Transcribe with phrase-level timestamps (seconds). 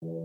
[0.00, 0.16] Posloucháte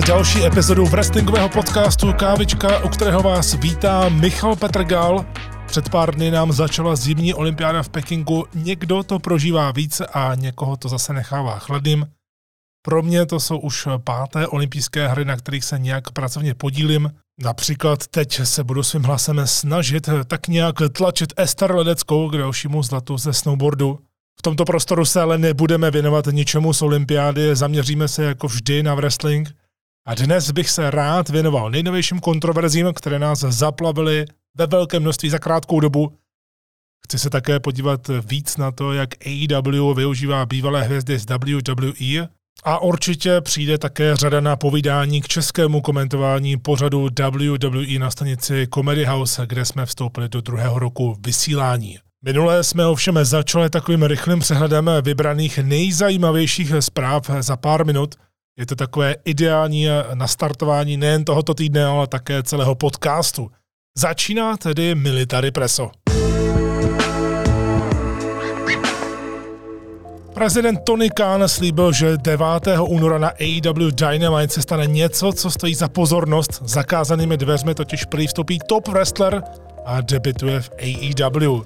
[0.00, 5.24] další epizodu wrestlingového podcastu Kávička, u kterého vás vítá Michal Petrgal.
[5.66, 8.44] Před pár dny nám začala zimní olympiáda v Pekingu.
[8.54, 12.06] Někdo to prožívá víc a někoho to zase nechává chladným.
[12.86, 17.10] Pro mě to jsou už páté olympijské hry, na kterých se nějak pracovně podílím.
[17.42, 23.18] Například teď se budu svým hlasem snažit tak nějak tlačit Ester Ledeckou k dalšímu zlatu
[23.18, 23.98] ze snowboardu.
[24.38, 28.94] V tomto prostoru se ale nebudeme věnovat ničemu z olympiády, zaměříme se jako vždy na
[28.94, 29.56] wrestling.
[30.06, 34.26] A dnes bych se rád věnoval nejnovějším kontroverzím, které nás zaplavily
[34.58, 36.18] ve velké množství za krátkou dobu.
[37.04, 42.28] Chci se také podívat víc na to, jak AEW využívá bývalé hvězdy z WWE
[42.64, 49.04] a určitě přijde také řada na povídání k českému komentování pořadu WWE na stanici Comedy
[49.04, 51.98] House, kde jsme vstoupili do druhého roku vysílání.
[52.24, 58.14] Minulé jsme ovšem začali takovým rychlým přehledem vybraných nejzajímavějších zpráv za pár minut.
[58.58, 63.50] Je to takové ideální nastartování nejen tohoto týdne, ale také celého podcastu.
[63.98, 65.90] Začíná tedy Military Preso.
[70.34, 72.46] Prezident Tony Khan slíbil, že 9.
[72.80, 76.62] února na AEW Dynamite se stane něco, co stojí za pozornost.
[76.64, 78.26] Zakázanými dveřmi totiž prý
[78.68, 79.42] top wrestler
[79.84, 81.62] a debituje v AEW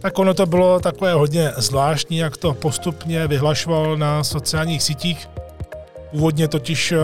[0.00, 5.28] tak ono to bylo takové hodně zvláštní, jak to postupně vyhlašoval na sociálních sítích.
[6.10, 6.96] Původně totiž eh,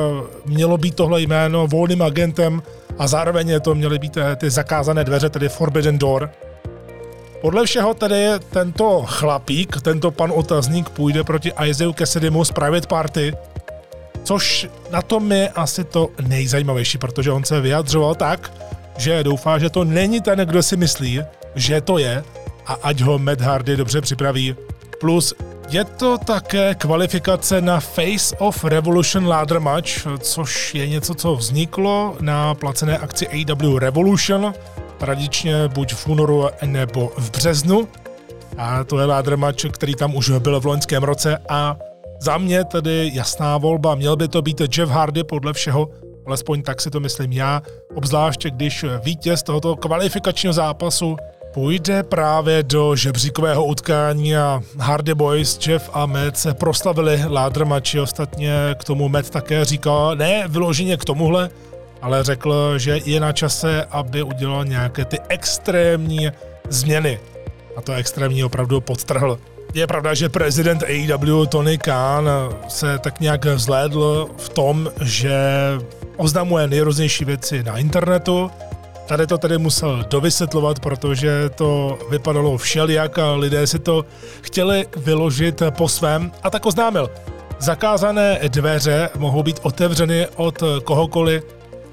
[0.44, 2.62] mělo být tohle jméno volným agentem
[2.98, 6.30] a zároveň to měly být eh, ty zakázané dveře, tedy Forbidden Door.
[7.40, 13.34] Podle všeho tedy tento chlapík, tento pan otazník půjde proti Isaiah Cassidymu z Private Party,
[14.24, 18.52] což na tom je asi to nejzajímavější, protože on se vyjadřoval tak,
[18.96, 21.22] že doufá, že to není ten, kdo si myslí,
[21.54, 22.24] že to je,
[22.66, 24.56] a ať ho Matt Hardy dobře připraví.
[25.00, 25.34] Plus
[25.68, 32.16] je to také kvalifikace na Face of Revolution Ladder Match, což je něco, co vzniklo
[32.20, 34.54] na placené akci AW Revolution,
[34.98, 37.88] tradičně buď v únoru nebo v březnu.
[38.58, 41.76] A to je ladder match, který tam už byl v loňském roce a
[42.20, 43.94] za mě tedy jasná volba.
[43.94, 45.88] Měl by to být Jeff Hardy podle všeho,
[46.26, 47.62] alespoň tak si to myslím já,
[47.94, 51.16] obzvláště když vítěz tohoto kvalifikačního zápasu
[51.54, 58.00] půjde právě do žebříkového utkání a Hardy Boys, Jeff a Matt se proslavili ládr mači.
[58.00, 61.50] Ostatně k tomu Matt také říkal, ne vyloženě k tomuhle,
[62.02, 66.30] ale řekl, že je na čase, aby udělal nějaké ty extrémní
[66.68, 67.20] změny.
[67.76, 69.38] A to extrémní opravdu podtrhl.
[69.74, 72.28] Je pravda, že prezident AEW Tony Khan
[72.68, 75.38] se tak nějak zhlédl v tom, že
[76.16, 78.50] oznamuje nejrůznější věci na internetu,
[79.06, 84.04] Tady to tedy musel dovysvětlovat, protože to vypadalo všelijak a lidé si to
[84.42, 87.10] chtěli vyložit po svém a tak oznámil.
[87.58, 91.44] Zakázané dveře mohou být otevřeny od kohokoliv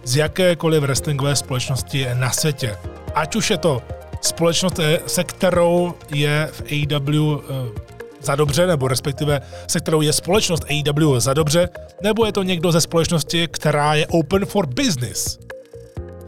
[0.03, 2.77] z jakékoliv wrestlingové společnosti na světě.
[3.15, 3.81] Ať už je to
[4.21, 10.63] společnost, se kterou je v AEW eh, za dobře, nebo respektive se kterou je společnost
[10.69, 11.69] AEW za dobře,
[12.03, 15.39] nebo je to někdo ze společnosti, která je open for business.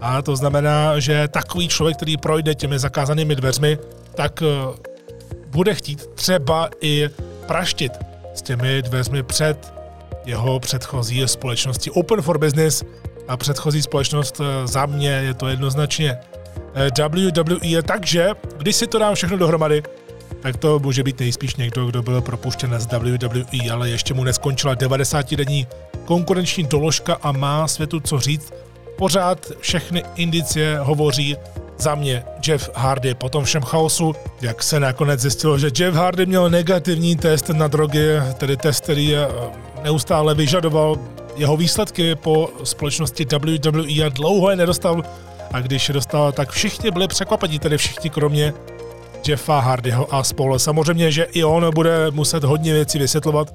[0.03, 3.77] A to znamená, že takový člověk, který projde těmi zakázanými dveřmi,
[4.15, 4.45] tak eh,
[5.47, 7.09] bude chtít třeba i
[7.47, 7.91] praštit
[8.33, 9.73] s těmi dveřmi před
[10.25, 12.83] jeho předchozí společnosti Open for Business
[13.27, 16.17] a předchozí společnost eh, za mě je to jednoznačně
[16.75, 19.83] eh, WWE, takže když si to dám všechno dohromady,
[20.41, 24.75] tak to může být nejspíš někdo, kdo byl propuštěn z WWE, ale ještě mu neskončila
[24.75, 25.67] 90-denní
[26.05, 28.53] konkurenční doložka a má světu co říct
[28.97, 31.37] pořád všechny indicie hovoří
[31.77, 36.25] za mě Jeff Hardy po tom všem chaosu, jak se nakonec zjistilo, že Jeff Hardy
[36.25, 38.07] měl negativní test na drogy,
[38.37, 39.27] tedy test, který eh,
[39.83, 40.97] neustále vyžadoval
[41.35, 45.03] jeho výsledky po společnosti WWE a dlouho je nedostal
[45.53, 48.53] a když je dostal, tak všichni byli překvapení, tedy všichni kromě
[49.27, 50.59] Jeffa Hardyho a spolu.
[50.59, 53.53] Samozřejmě, že i on bude muset hodně věcí vysvětlovat,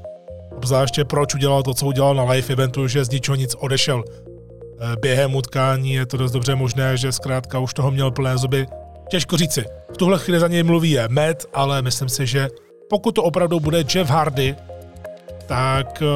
[0.57, 4.05] obzvláště proč udělal to, co udělal na live eventu, že z ničeho nic odešel.
[4.81, 8.67] Eh, během utkání je to dost dobře možné, že zkrátka už toho měl plné zuby.
[9.11, 9.65] Těžko říci.
[9.95, 12.49] V tuhle chvíli za něj mluví je Matt, ale myslím si, že
[12.91, 14.57] pokud to opravdu bude Jeff Hardy,
[15.47, 16.07] tak eh,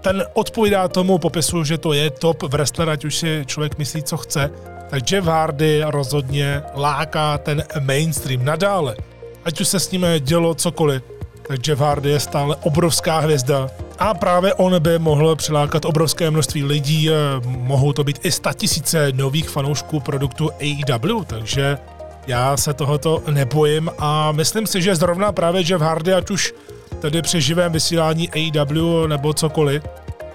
[0.00, 4.16] ten odpovídá tomu popisu, že to je top wrestler, ať už si člověk myslí, co
[4.16, 4.50] chce,
[4.90, 8.96] tak Jeff Hardy rozhodně láká ten mainstream nadále.
[9.44, 11.02] ať už se s ním dělo cokoliv,
[11.48, 16.64] tak Jeff Hardy je stále obrovská hvězda a právě on by mohl přilákat obrovské množství
[16.64, 17.10] lidí,
[17.46, 21.78] mohou to být i tisíce nových fanoušků produktu AEW, takže
[22.26, 26.54] já se tohoto nebojím a myslím si, že zrovna právě Jeff Hardy, ať už
[27.00, 29.82] tedy při živém vysílání AEW nebo cokoliv,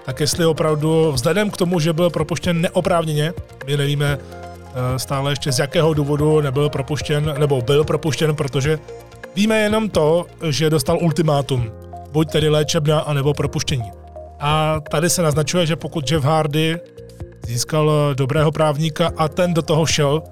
[0.06, 3.32] tak jestli opravdu vzhledem k tomu, že byl propuštěn neoprávněně,
[3.66, 8.78] my nevíme eh, stále ještě z jakého důvodu nebyl propuštěn, nebo byl propuštěn, protože
[9.36, 11.72] víme jenom to, že dostal ultimátum,
[12.12, 13.90] buď tedy léčebna, anebo propuštění.
[14.40, 16.80] A tady se naznačuje, že pokud Jeff Hardy
[17.46, 20.22] získal dobrého právníka a ten do toho šel,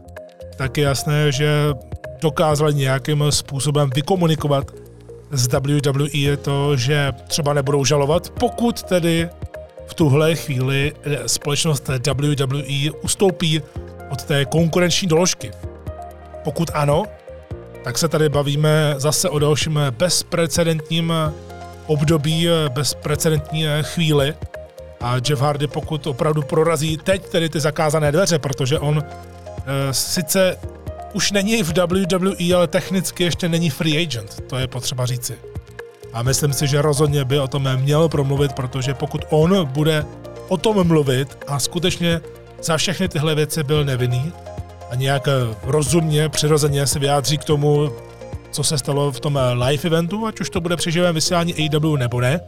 [0.56, 1.50] tak je jasné, že
[2.22, 4.70] dokázali nějakým způsobem vykomunikovat
[5.30, 9.28] z WWE to, že třeba nebudou žalovat, pokud tedy
[9.86, 10.92] v tuhle chvíli
[11.26, 13.62] společnost WWE ustoupí
[14.10, 15.50] od té konkurenční doložky.
[16.44, 17.02] Pokud ano,
[17.84, 21.12] tak se tady bavíme zase o dalším bezprecedentním
[21.90, 24.34] období, bezprecedentní chvíli.
[25.00, 30.56] A Jeff Hardy, pokud opravdu prorazí teď tedy ty zakázané dveře, protože on e, sice
[31.12, 35.34] už není v WWE, ale technicky ještě není free agent, to je potřeba říci.
[36.12, 40.04] A myslím si, že rozhodně by o tom měl promluvit, protože pokud on bude
[40.48, 42.20] o tom mluvit a skutečně
[42.62, 44.32] za všechny tyhle věci byl nevinný
[44.90, 45.28] a nějak
[45.62, 47.90] rozumně, přirozeně se vyjádří k tomu,
[48.50, 51.96] co se stalo v tom live eventu, ať už to bude při živém vysílání AEW
[51.96, 52.40] nebo ne,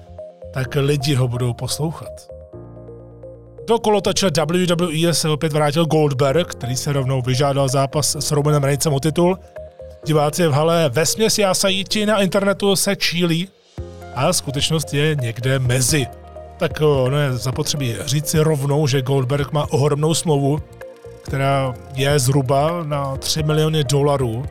[0.52, 2.32] tak lidi ho budou poslouchat.
[3.69, 8.93] Do kolotoče WWE se opět vrátil Goldberg, který se rovnou vyžádal zápas s Romanem Reignsem
[8.93, 9.38] o titul.
[10.06, 13.48] Diváci v hale vesměs jásají, ti na internetu se čílí
[14.14, 16.06] a skutečnost je někde mezi.
[16.58, 20.58] Tak ono je zapotřebí říci rovnou, že Goldberg má ohromnou smlouvu,
[21.22, 24.44] která je zhruba na 3 miliony dolarů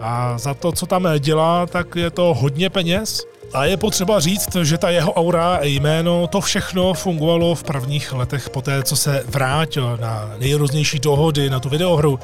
[0.00, 3.22] a za to, co tam dělá, tak je to hodně peněz
[3.54, 8.12] a je potřeba říct, že ta jeho aura a jméno, to všechno fungovalo v prvních
[8.12, 12.18] letech poté, co se vrátil na nejrůznější dohody, na tu videohru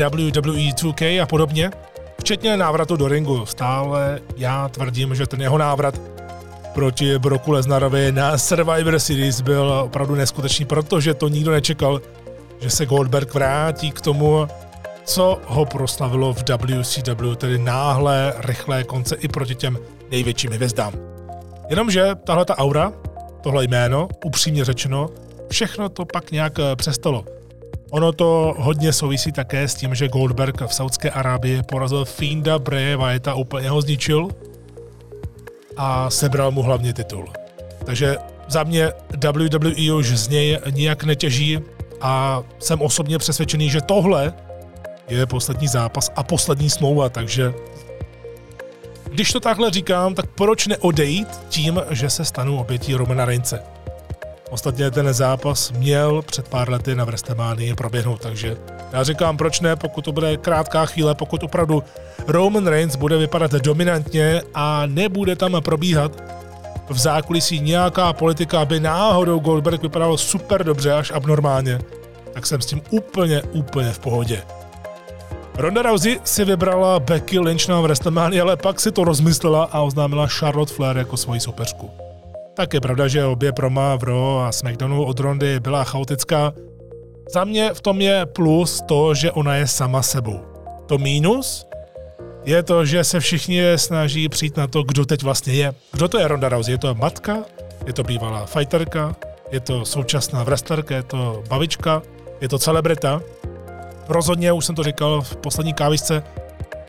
[0.00, 1.70] WWE 2K a podobně,
[2.20, 3.46] včetně návratu do ringu.
[3.46, 6.00] Stále já tvrdím, že ten jeho návrat
[6.74, 12.00] proti Broku Lesnarovi na Survivor Series byl opravdu neskutečný, protože to nikdo nečekal,
[12.60, 14.48] že se Goldberg vrátí k tomu,
[15.08, 19.78] co ho proslavilo v WCW, tedy náhle, rychlé konce i proti těm
[20.10, 20.92] největším hvězdám.
[21.68, 22.92] Jenomže tahle ta aura,
[23.42, 25.08] tohle jméno, upřímně řečeno,
[25.50, 27.24] všechno to pak nějak eh, přestalo.
[27.90, 32.96] Ono to hodně souvisí také s tím, že Goldberg v Saudské Arábii porazil Fienda Bray
[32.96, 34.28] Wyatta, úplně ho zničil
[35.76, 37.28] a sebral mu hlavně titul.
[37.84, 38.16] Takže
[38.48, 38.92] za mě
[39.32, 41.58] WWE už z něj nijak netěží
[42.00, 44.32] a jsem osobně přesvědčený, že tohle
[45.08, 47.54] je poslední zápas a poslední smlouva, takže
[49.10, 53.62] když to takhle říkám, tak proč neodejít tím, že se stanu obětí Romana Reince?
[54.50, 58.56] Ostatně ten zápas měl před pár lety na WrestleMania proběhnout, takže
[58.92, 61.82] já říkám, proč ne, pokud to bude krátká chvíle, pokud opravdu
[62.26, 66.22] Roman Reigns bude vypadat dominantně a nebude tam probíhat
[66.88, 71.78] v zákulisí nějaká politika, aby náhodou Goldberg vypadal super dobře až abnormálně,
[72.32, 74.42] tak jsem s tím úplně, úplně v pohodě.
[75.58, 80.26] Ronda Rousey si vybrala Becky Lynch na WrestleMania, ale pak si to rozmyslela a oznámila
[80.26, 81.90] Charlotte Flair jako svoji soupeřku.
[82.54, 86.52] Tak je pravda, že obě proma v Raw a SmackDownu od Rondy byla chaotická.
[87.34, 90.40] Za mě v tom je plus to, že ona je sama sebou.
[90.86, 91.66] To mínus
[92.44, 95.72] je to, že se všichni snaží přijít na to, kdo teď vlastně je.
[95.92, 96.74] Kdo to je Ronda Rousey?
[96.74, 97.38] Je to matka?
[97.86, 99.16] Je to bývalá fighterka?
[99.50, 100.94] Je to současná wrestlerka?
[100.94, 102.02] Je to babička?
[102.40, 103.20] Je to celebrita?
[104.08, 106.22] Rozhodně, už jsem to říkal v poslední kávisce,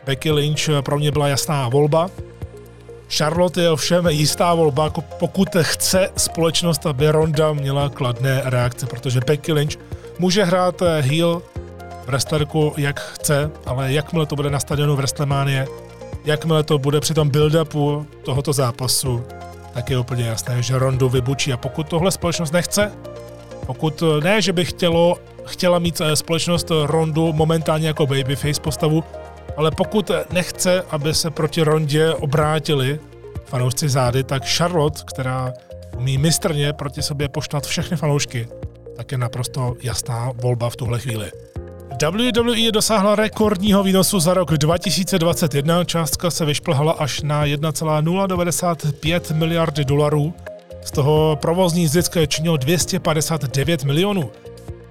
[0.06, 2.10] Becky Lynch pro mě byla jasná volba.
[3.08, 9.20] Charlotte je ovšem jistá volba, jako pokud chce společnost, aby Ronda měla kladné reakce, protože
[9.26, 9.76] Becky Lynch
[10.18, 11.42] může hrát heel
[12.06, 15.64] wrestlerku jak chce, ale jakmile to bude na stadionu WrestleMania,
[16.24, 19.24] jakmile to bude při tom build-upu tohoto zápasu,
[19.74, 21.52] tak je úplně jasné, že Rondu vybučí.
[21.52, 22.92] A pokud tohle společnost nechce,
[23.66, 29.04] pokud ne, že by chtělo chtěla mít eh, společnost Rondu momentálně jako babyface postavu,
[29.56, 33.00] ale pokud nechce, aby se proti Rondě obrátili
[33.44, 35.52] fanoušci zády, tak Charlotte, která
[35.96, 38.48] umí mistrně proti sobě poštvat všechny fanoušky,
[38.96, 41.30] tak je naprosto jasná volba v tuhle chvíli.
[42.02, 50.34] WWE dosáhla rekordního výnosu za rok 2021, částka se vyšplhala až na 1,095 miliardy dolarů,
[50.84, 54.30] z toho provozní zisk činil 259 milionů.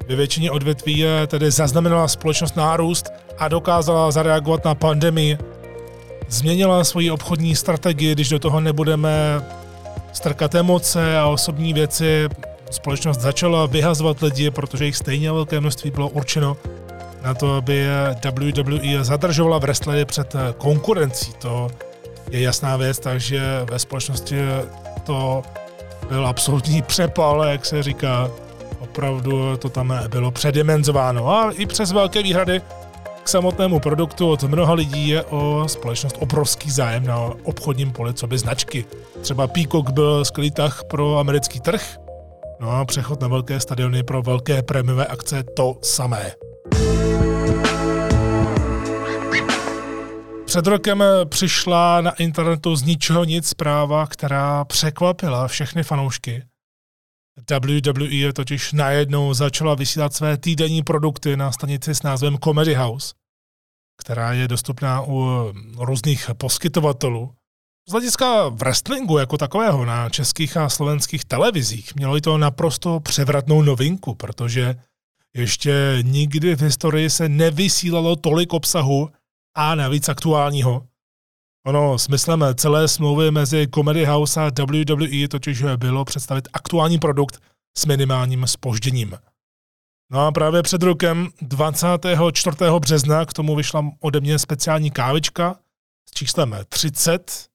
[0.09, 5.37] Ve většině odvětví tedy zaznamenala společnost nárůst a dokázala zareagovat na pandemii.
[6.29, 9.41] změnila svoji obchodní strategii, když do toho nebudeme
[10.13, 12.29] strkat emoce a osobní věci.
[12.71, 16.57] Společnost začala vyhazovat lidi, protože jich stejně velké množství bylo určeno
[17.21, 17.85] na to, aby
[18.23, 21.33] WWE zadržovala wrestlery před konkurencí.
[21.33, 21.69] To
[22.31, 24.35] je jasná věc, takže ve společnosti
[25.03, 25.41] to
[26.09, 28.29] byl absolutní přepal, jak se říká.
[28.89, 31.29] Opravdu to tam bylo předimenzováno.
[31.29, 32.61] A i přes velké výhrady
[33.23, 38.27] k samotnému produktu od mnoha lidí je o společnost obrovský zájem na obchodním poli, co
[38.27, 38.85] by značky.
[39.21, 41.97] Třeba Peacock byl skvělý tah pro americký trh,
[42.59, 46.31] no a přechod na velké stadiony pro velké prémiové akce to samé.
[50.45, 56.43] Před rokem přišla na internetu z ničeho nic zpráva, která překvapila všechny fanoušky.
[57.51, 63.13] WWE totiž najednou začala vysílat své týdenní produkty na stanici s názvem Comedy House,
[64.01, 67.33] která je dostupná u různých poskytovatelů.
[67.89, 74.15] Z hlediska wrestlingu jako takového na českých a slovenských televizích mělo to naprosto převratnou novinku,
[74.15, 74.75] protože
[75.35, 79.09] ještě nikdy v historii se nevysílalo tolik obsahu
[79.55, 80.88] a navíc aktuálního.
[81.65, 87.39] Ono, smyslem celé smlouvy mezi Comedy House a WWE totiž bylo představit aktuální produkt
[87.77, 89.17] s minimálním spožděním.
[90.11, 92.57] No a právě před rokem 24.
[92.79, 95.59] března k tomu vyšla ode mě speciální kávička
[96.09, 97.47] s číslem 30,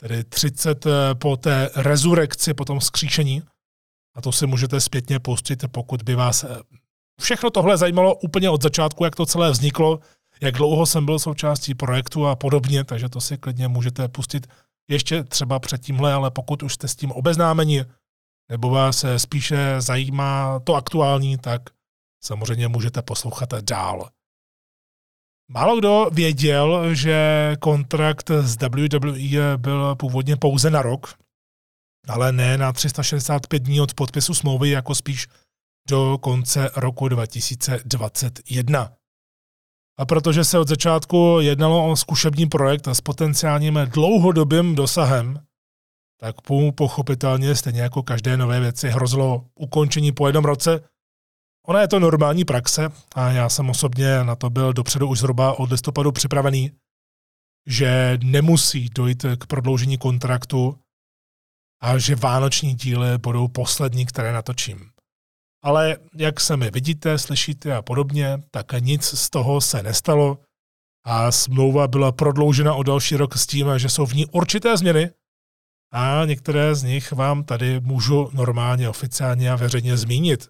[0.00, 3.42] tedy 30 eh, po té rezurekci, po tom skříšení.
[4.14, 6.44] A to si můžete zpětně pustit, pokud by vás
[7.20, 10.00] všechno tohle zajímalo úplně od začátku, jak to celé vzniklo,
[10.42, 14.46] jak dlouho jsem byl součástí projektu a podobně, takže to si klidně můžete pustit
[14.90, 17.84] ještě třeba před tímhle, ale pokud už jste s tím obeznámeni,
[18.50, 21.62] nebo vás spíše zajímá to aktuální, tak
[22.24, 24.10] samozřejmě můžete poslouchat dál.
[25.50, 31.14] Málo kdo věděl, že kontrakt s WWE byl původně pouze na rok,
[32.08, 35.28] ale ne na 365 dní od podpisu smlouvy, jako spíš
[35.88, 38.92] do konce roku 2021.
[40.02, 45.38] A protože se od začátku jednalo o zkušební projekt s potenciálním dlouhodobým dosahem,
[46.20, 50.80] tak mu pochopitelně stejně jako každé nové věci hrozilo ukončení po jednom roce.
[51.66, 55.58] Ona je to normální praxe a já jsem osobně na to byl dopředu už zhruba
[55.58, 56.70] od listopadu připravený,
[57.66, 60.78] že nemusí dojít k prodloužení kontraktu
[61.82, 64.91] a že vánoční díly budou poslední, které natočím.
[65.62, 70.38] Ale jak se mi vidíte, slyšíte a podobně, tak nic z toho se nestalo
[71.04, 75.10] a smlouva byla prodloužena o další rok s tím, že jsou v ní určité změny
[75.92, 80.48] a některé z nich vám tady můžu normálně, oficiálně a veřejně zmínit.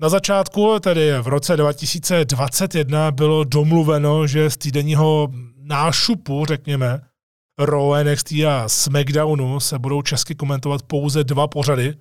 [0.00, 7.00] Na začátku, tedy v roce 2021, bylo domluveno, že z týdenního nášupu, řekněme,
[7.58, 11.94] Raw, NXT a SmackDownu se budou česky komentovat pouze dva pořady,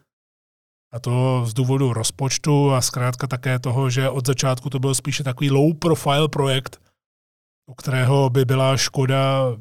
[0.95, 5.23] a to z důvodu rozpočtu a zkrátka také toho, že od začátku to byl spíše
[5.23, 6.81] takový low profile projekt,
[7.69, 9.51] u kterého by byla škoda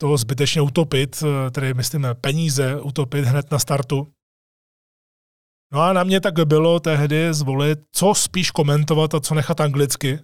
[0.00, 4.12] to zbytečně utopit, tedy myslím peníze utopit hned na startu.
[5.72, 10.18] No a na mě tak bylo tehdy zvolit, co spíš komentovat a co nechat anglicky.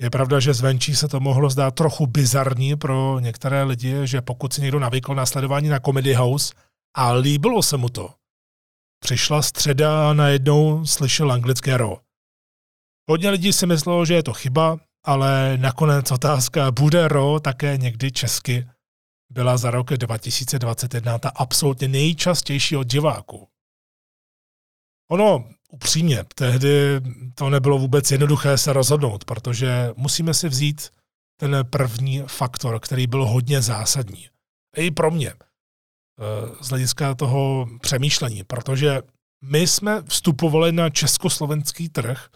[0.00, 4.52] Je pravda, že zvenčí se to mohlo zdát trochu bizarní pro některé lidi, že pokud
[4.52, 6.54] si někdo navykl na sledování na Comedy House
[6.96, 8.10] a líbilo se mu to,
[9.00, 11.98] Přišla středa a najednou slyšel anglické ro.
[13.10, 18.12] Hodně lidí si myslelo, že je to chyba, ale nakonec otázka bude ro také někdy
[18.12, 18.66] česky
[19.30, 23.48] byla za rok 2021 ta absolutně nejčastější od diváků.
[25.10, 27.00] Ono, upřímně, tehdy
[27.34, 30.90] to nebylo vůbec jednoduché se rozhodnout, protože musíme si vzít
[31.40, 34.28] ten první faktor, který byl hodně zásadní.
[34.76, 35.34] I pro mě–
[36.60, 39.02] z hlediska toho přemýšlení, protože
[39.44, 42.28] my jsme vstupovali na československý trh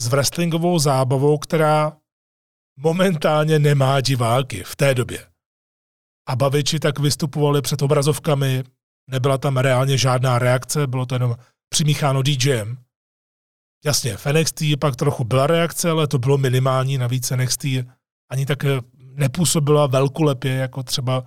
[0.00, 1.96] s wrestlingovou zábavou, která
[2.78, 5.26] momentálně nemá diváky v té době.
[6.28, 8.64] A baviči tak vystupovali před obrazovkami,
[9.10, 11.36] nebyla tam reálně žádná reakce, bylo to jenom
[11.68, 12.78] přimícháno DJem.
[13.84, 17.64] Jasně, v NXT pak trochu byla reakce, ale to bylo minimální, navíc NXT
[18.30, 18.58] ani tak
[18.96, 21.24] nepůsobila velkolepě, jako třeba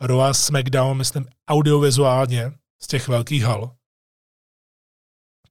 [0.00, 2.52] Raw SmackDown, myslím, audiovizuálně
[2.82, 3.76] z těch velkých hal.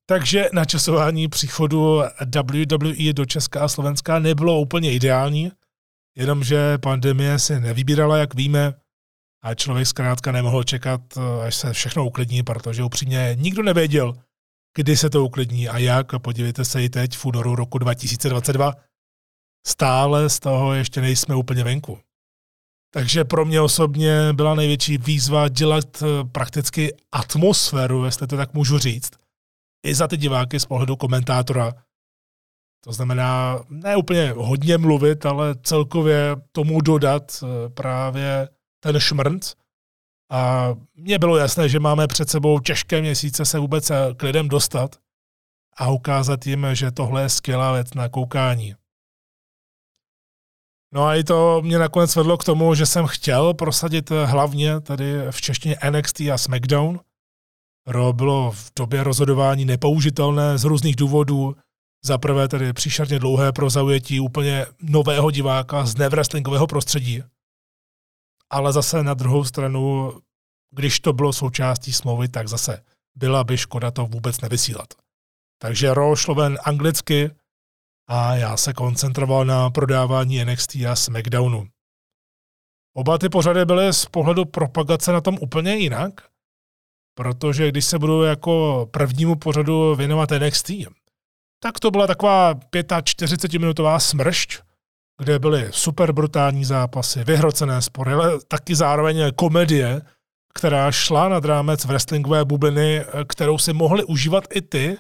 [0.06, 2.02] Takže načasování příchodu
[2.36, 5.52] WWE do Česka a Slovenska nebylo úplně ideální,
[6.18, 8.74] jenomže pandemie se nevybírala, jak víme,
[9.44, 11.02] a člověk zkrátka nemohl čekat,
[11.46, 14.14] až se všechno uklidní, protože upřímně nikdo nevěděl,
[14.78, 16.14] kdy se to uklidní a jak.
[16.14, 18.74] A podívejte se i teď v únoru roku 2022.
[19.68, 22.00] Stále z toho ještě nejsme úplně venku.
[22.98, 28.78] Takže pro mě osobně byla největší výzva dělat eh, prakticky atmosféru, jestli to tak můžu
[28.78, 29.12] říct,
[29.86, 31.74] i za ty diváky z pohledu komentátora.
[32.84, 38.50] To znamená ne úplně hodně mluvit, ale celkově tomu dodat eh, právě
[38.84, 39.54] ten šmrnc.
[40.32, 44.48] A mně bylo jasné, že máme před sebou těžké měsíce se vůbec eh, k lidem
[44.48, 44.96] dostat
[45.78, 48.76] a ukázat jim, že tohle je skvělá věc na koukání.
[50.94, 55.32] No a i to mě nakonec vedlo k tomu, že jsem chtěl prosadit hlavně tady
[55.32, 57.00] v češtině NXT a SmackDown.
[57.88, 61.56] Ro bylo v době rozhodování nepoužitelné z různých důvodů.
[62.06, 67.24] Za prvé tedy příšerně dlouhé pro zaujetí úplně nového diváka z nevrestlingového prostředí.
[68.50, 70.14] Ale zase na druhou stranu,
[70.72, 72.84] když to bylo součástí smlouvy, tak zase
[73.16, 74.94] byla by škoda to vůbec nevysílat.
[75.62, 77.32] Takže Ro šlo ven anglicky,
[78.08, 81.68] a já se koncentroval na prodávání NXT a SmackDownu.
[82.94, 86.14] Oba ty pořady byly z pohledu propagace na tom úplně jinak,
[87.18, 90.72] protože když se budu jako prvnímu pořadu věnovat NXT,
[91.64, 94.60] tak to byla taková 45-minutová smršť,
[95.22, 100.02] kde byly super brutální zápasy, vyhrocené spory, ale taky zároveň komedie,
[100.54, 104.98] která šla nad rámec wrestlingové bubliny, kterou si mohli užívat i ty,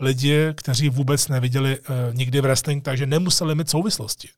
[0.00, 4.28] lidi, kteří vůbec neviděli uh, nikdy wrestling, takže nemuseli mít souvislosti.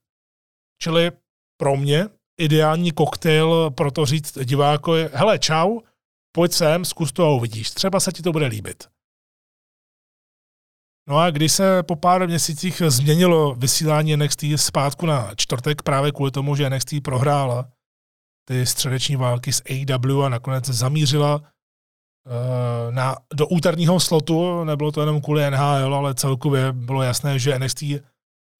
[0.83, 1.13] Čili
[1.57, 2.09] pro mě
[2.41, 5.81] ideální koktejl pro to říct divákovi, hele, čau,
[6.35, 7.71] pojď sem, zkus to a uvidíš.
[7.71, 8.89] Třeba se ti to bude líbit.
[11.09, 16.31] No a když se po pár měsících změnilo vysílání NXT zpátku na čtvrtek právě kvůli
[16.31, 17.71] tomu, že NXT prohrála
[18.49, 21.53] ty středeční války s AW a nakonec zamířila
[22.91, 27.83] na, do úterního slotu, nebylo to jenom kvůli NHL, ale celkově bylo jasné, že NXT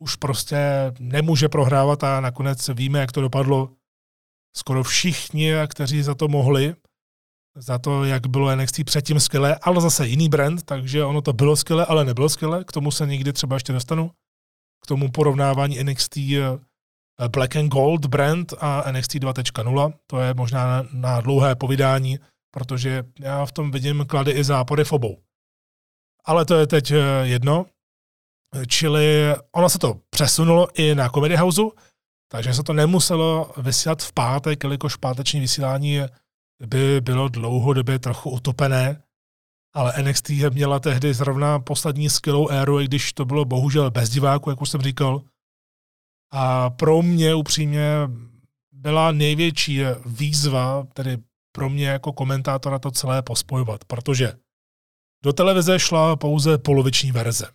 [0.03, 0.59] už prostě
[0.99, 3.71] nemůže prohrávat a nakonec víme, jak to dopadlo.
[4.57, 6.75] Skoro všichni, kteří za to mohli,
[7.57, 11.57] za to, jak bylo NXT předtím skvělé, ale zase jiný brand, takže ono to bylo
[11.57, 12.65] skvělé, ale nebylo skvělé.
[12.65, 14.11] K tomu se někdy třeba ještě dostanu.
[14.83, 16.59] K tomu porovnávání NXT eh,
[17.29, 19.95] Black and Gold brand a NXT 2.0.
[20.07, 22.19] To je možná na, na dlouhé povídání,
[22.55, 25.23] protože já v tom vidím klady i zápory v obou.
[26.25, 27.67] Ale to je teď eh, jedno.
[28.67, 31.63] Čili ono se to přesunulo i na Comedy House,
[32.29, 36.01] takže se to nemuselo vysílat v pátek, jelikož páteční vysílání
[36.67, 39.03] by bylo dlouhodobě trochu utopené,
[39.75, 44.51] ale NXT měla tehdy zrovna poslední skvělou éru, i když to bylo bohužel bez diváků,
[44.51, 45.23] jak už jsem říkal.
[46.31, 47.85] A pro mě upřímně
[48.73, 51.19] byla největší výzva, tedy
[51.53, 54.33] pro mě jako komentátora to celé pospojovat, protože
[55.25, 57.47] do televize šla pouze poloviční verze.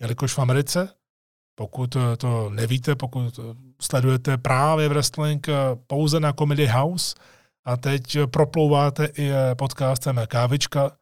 [0.00, 0.88] Jelikož v Americe,
[1.54, 3.40] pokud to nevíte, pokud
[3.82, 5.46] sledujete právě wrestling
[5.86, 7.14] pouze na Comedy House
[7.64, 10.96] a teď proplouváte i podcastem Kávička,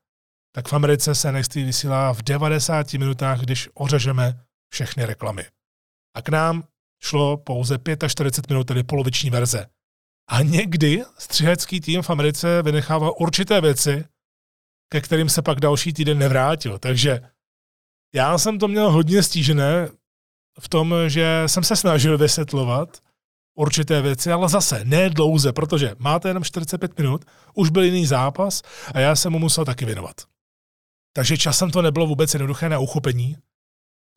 [0.55, 5.45] tak v Americe se NXT vysílá v 90 minutách, když ořežeme všechny reklamy.
[6.17, 6.65] A k nám
[7.03, 9.67] šlo pouze 45 minut, tedy poloviční verze.
[10.31, 14.05] A někdy střihecký tým v Americe vynechával určité věci,
[14.89, 16.79] ke kterým se pak další týden nevrátil.
[16.79, 17.21] Takže
[18.15, 19.89] já jsem to měl hodně stížené
[20.61, 22.99] v tom, že jsem se snažil vysvětlovat
[23.59, 28.63] určité věci, ale zase ne dlouze, protože máte jenom 45 minut, už byl jiný zápas
[28.95, 30.17] a já jsem mu musel taky věnovat.
[31.13, 33.37] Takže časem to nebylo vůbec jednoduché na uchopení.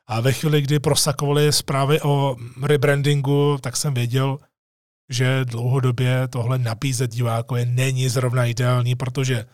[0.06, 4.38] A ve chvíli, kdy prosakovaly zprávy o rebrandingu, tak jsem věděl,
[5.10, 9.46] že dlouhodobě tohle nabízet divákovi není zrovna ideální, protože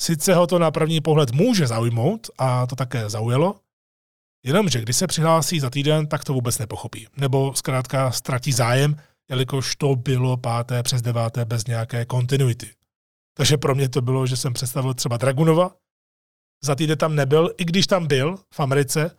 [0.00, 3.60] sice ho to na první pohled může zaujmout a to také zaujalo,
[4.44, 7.06] jenomže když se přihlásí za týden, tak to vůbec nepochopí.
[7.16, 8.96] Nebo zkrátka ztratí zájem,
[9.30, 12.70] jelikož to bylo páté přes deváté bez nějaké kontinuity.
[13.36, 15.76] Takže pro mě to bylo, že jsem představil třeba Dragunova,
[16.64, 19.16] za týden tam nebyl, i když tam byl v Americe,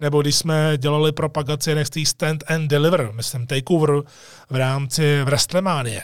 [0.00, 4.02] nebo když jsme dělali propagaci NXT Stand and Deliver, myslím Takeover
[4.50, 6.02] v rámci Wrestlemania,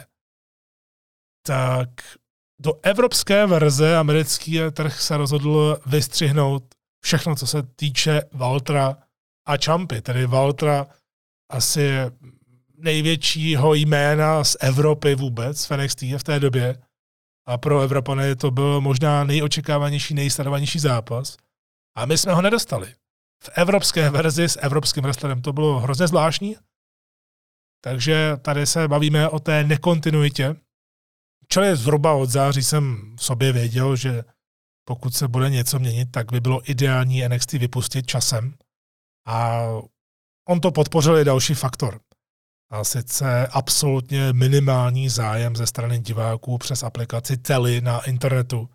[1.47, 1.89] tak
[2.61, 6.65] do evropské verze americký trh se rozhodl vystřihnout
[7.05, 8.97] všechno, co se týče Valtra
[9.47, 10.87] a Champy, tedy Valtra
[11.51, 11.91] asi
[12.79, 16.83] největšího jména z Evropy vůbec v NXT v té době.
[17.47, 21.37] A pro Evropany to byl možná nejočekávanější, nejsledovanější zápas.
[21.97, 22.95] A my jsme ho nedostali
[23.42, 25.42] v evropské verzi s evropským wrestlerem.
[25.42, 26.57] To bylo hrozně zvláštní.
[27.81, 30.57] Takže tady se bavíme o té nekontinuitě.
[31.49, 34.25] Čili zhruba od září jsem v sobě věděl, že
[34.85, 38.55] pokud se bude něco měnit, tak by bylo ideální NXT vypustit časem.
[39.27, 39.62] A
[40.49, 42.01] on to podpořil i další faktor.
[42.70, 48.68] A sice absolutně minimální zájem ze strany diváků přes aplikaci Tele na internetu.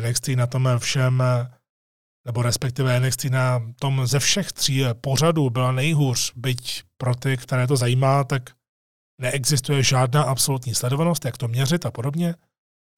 [0.00, 1.22] NXT na tom všem,
[2.26, 7.66] nebo respektive NXT na tom ze všech tří pořadů byla nejhůř, byť pro ty, které
[7.66, 8.50] to zajímá, tak
[9.20, 12.34] neexistuje žádná absolutní sledovanost, jak to měřit a podobně.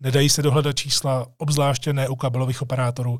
[0.03, 3.19] Nedají se dohledat čísla, obzvláště ne u kabelových operátorů.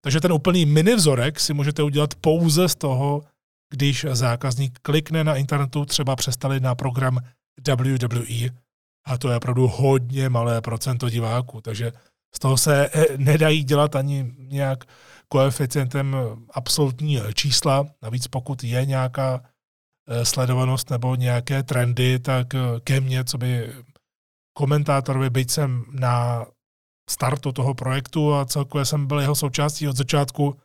[0.00, 3.22] Takže ten úplný mini vzorek si můžete udělat pouze z toho,
[3.70, 7.18] když zákazník klikne na internetu třeba přestali na program
[7.68, 8.50] WWE
[9.06, 11.92] a to je opravdu hodně malé procento diváků, takže
[12.34, 14.84] z toho se eh, nedají dělat ani nějak
[15.28, 16.16] koeficientem
[16.50, 17.86] absolutní čísla.
[18.02, 19.40] Navíc pokud je nějaká
[20.08, 23.72] eh, sledovanost nebo nějaké trendy, tak eh, ke mně, co by
[24.56, 26.46] komentátorovi, byť jsem na
[27.10, 30.56] startu toho projektu a celkově jsem byl jeho součástí od začátku,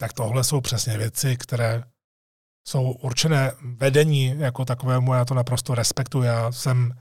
[0.00, 1.84] tak tohle jsou přesně věci, které
[2.68, 6.22] jsou určené vedení jako takovému, já to naprosto respektuji.
[6.22, 6.92] Já jsem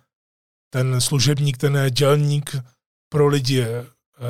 [0.74, 2.56] ten služebník, ten dělník
[3.10, 3.86] pro lidi, eh,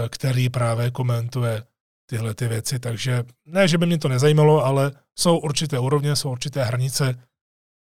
[0.10, 1.64] který právě komentuje
[2.10, 2.80] tyhle ty věci.
[2.80, 7.16] Takže ne, že by mě to nezajímalo, ale jsou určité úrovně, jsou určité hranice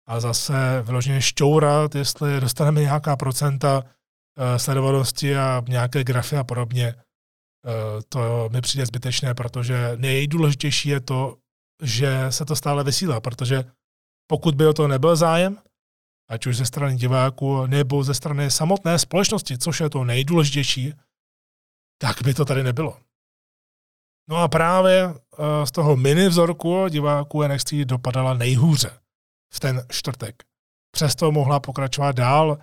[0.07, 6.87] a zase vyloženě šťourat, jestli dostaneme nějaká procenta eh, sledovanosti a nějaké grafy a podobně,
[6.87, 7.01] eh,
[8.09, 11.37] to mi přijde zbytečné, protože nejdůležitější je to,
[11.83, 13.63] že se to stále vysílá, protože
[14.27, 15.57] pokud by o to nebyl zájem,
[16.29, 20.93] ať už ze strany diváků nebo ze strany samotné společnosti, což je to nejdůležitější,
[22.01, 22.97] tak by to tady nebylo.
[24.29, 28.91] No a právě eh, z toho mini vzorku diváků NXT dopadala nejhůře
[29.53, 30.43] v ten čtvrtek.
[30.91, 32.57] Přesto mohla pokračovat dál.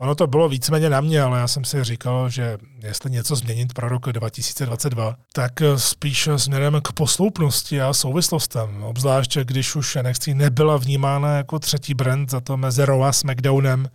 [0.00, 3.74] Ono to bylo víceméně na mě, ale já jsem si říkal, že jestli něco změnit
[3.74, 8.82] pro rok 2022, tak spíš směrem k posloupnosti a souvislostem.
[8.82, 13.88] Obzvláště když už NXT nebyla vnímána jako třetí brand, za to mezi Raw a SmackDownem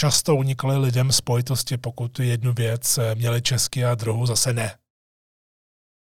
[0.00, 4.74] často unikaly lidem spojitosti, pokud jednu věc měli česky a druhou zase ne.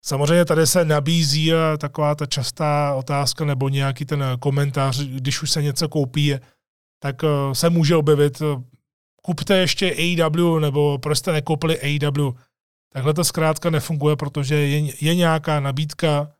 [0.06, 5.62] Samozřejmě tady se nabízí taková ta častá otázka nebo nějaký ten komentář, když už se
[5.62, 6.34] něco koupí,
[6.98, 8.62] tak eh, se může objevit, eh,
[9.22, 12.32] kupte ještě AEW nebo proč jste nekoupili AEW.
[12.92, 16.32] Takhle to zkrátka nefunguje, protože je, je nějaká nabídka,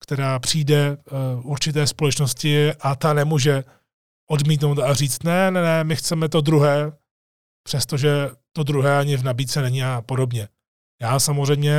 [0.00, 0.96] která přijde
[1.42, 3.64] určité společnosti a ta nemůže
[4.30, 6.92] odmítnout a říct, ne, ne, ne, my chceme to druhé,
[7.62, 10.48] přestože to druhé ani v nabídce není a podobně.
[11.02, 11.76] Já samozřejmě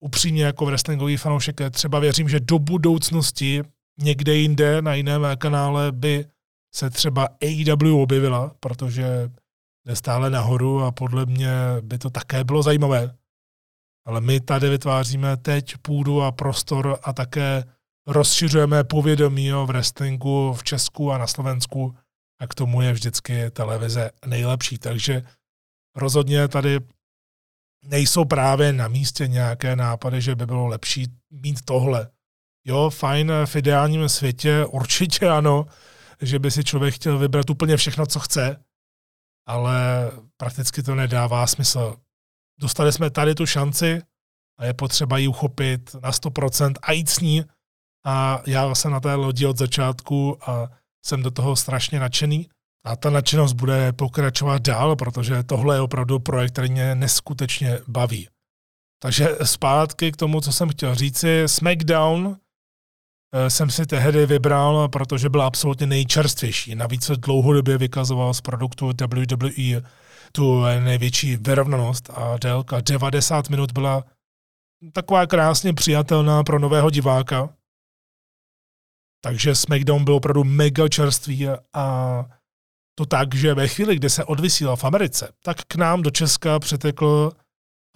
[0.00, 3.62] upřímně jako wrestlingový fanoušek třeba věřím, že do budoucnosti
[4.00, 6.26] někde jinde na jiném kanále by
[6.74, 9.30] se třeba AEW objevila, protože
[9.86, 13.14] jde stále nahoru a podle mě by to také bylo zajímavé.
[14.06, 17.64] Ale my tady vytváříme teď půdu a prostor a také
[18.06, 21.96] rozšiřujeme povědomí o wrestlingu v Česku a na Slovensku
[22.40, 24.78] a k tomu je vždycky televize nejlepší.
[24.78, 25.22] Takže
[25.96, 26.80] rozhodně tady
[27.88, 32.10] nejsou právě na místě nějaké nápady, že by bylo lepší mít tohle.
[32.64, 35.66] Jo, fajn, v ideálním světě určitě ano,
[36.22, 38.56] že by si člověk chtěl vybrat úplně všechno, co chce,
[39.46, 41.96] ale prakticky to nedává smysl.
[42.60, 44.02] Dostali jsme tady tu šanci
[44.58, 47.44] a je potřeba ji uchopit na 100% a jít s ní.
[48.06, 50.70] A já jsem na té lodi od začátku a
[51.04, 52.48] jsem do toho strašně nadšený.
[52.84, 58.28] A ta nadšenost bude pokračovat dál, protože tohle je opravdu projekt, který mě neskutečně baví.
[59.02, 61.42] Takže zpátky k tomu, co jsem chtěl říci.
[61.46, 62.36] SmackDown
[63.34, 66.74] eh, jsem si tehdy vybral, protože byl absolutně nejčerstvější.
[66.74, 69.82] Navíc dlouhodobě vykazoval z produktu WWE
[70.32, 74.04] tu největší vyrovnanost a délka 90 minut byla
[74.92, 77.48] taková krásně přijatelná pro nového diváka.
[79.24, 82.24] Takže SmackDown byl opravdu mega čerstvý a
[82.98, 86.58] to tak, že ve chvíli, kdy se odvysílal v Americe, tak k nám do Česka
[86.58, 87.30] přetekl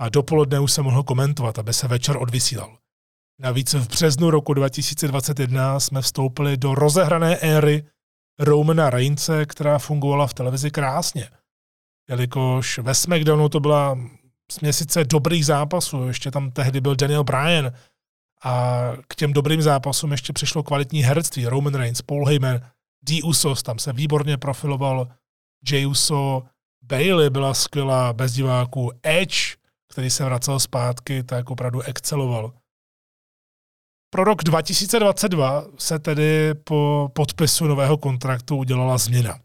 [0.01, 2.77] a dopoledne už se mohl komentovat, aby se večer odvysílal.
[3.41, 7.85] Navíc v březnu roku 2021 jsme vstoupili do rozehrané éry
[8.39, 11.29] Romana Reince, která fungovala v televizi krásně.
[12.09, 13.99] Jelikož ve SmackDownu to byla
[14.53, 17.73] směsice dobrých zápasů, ještě tam tehdy byl Daniel Bryan
[18.45, 21.47] a k těm dobrým zápasům ještě přišlo kvalitní herectví.
[21.47, 22.61] Roman Reigns, Paul Heyman,
[23.03, 23.23] D.
[23.23, 25.09] Usos, tam se výborně profiloval
[25.71, 25.87] J.
[25.87, 26.43] Uso,
[26.83, 29.57] Bailey byla skvělá bez diváků, Edge,
[29.93, 32.53] který se vracel zpátky, tak opravdu exceloval.
[34.11, 39.39] Pro rok 2022 se tedy po podpisu nového kontraktu udělala změna.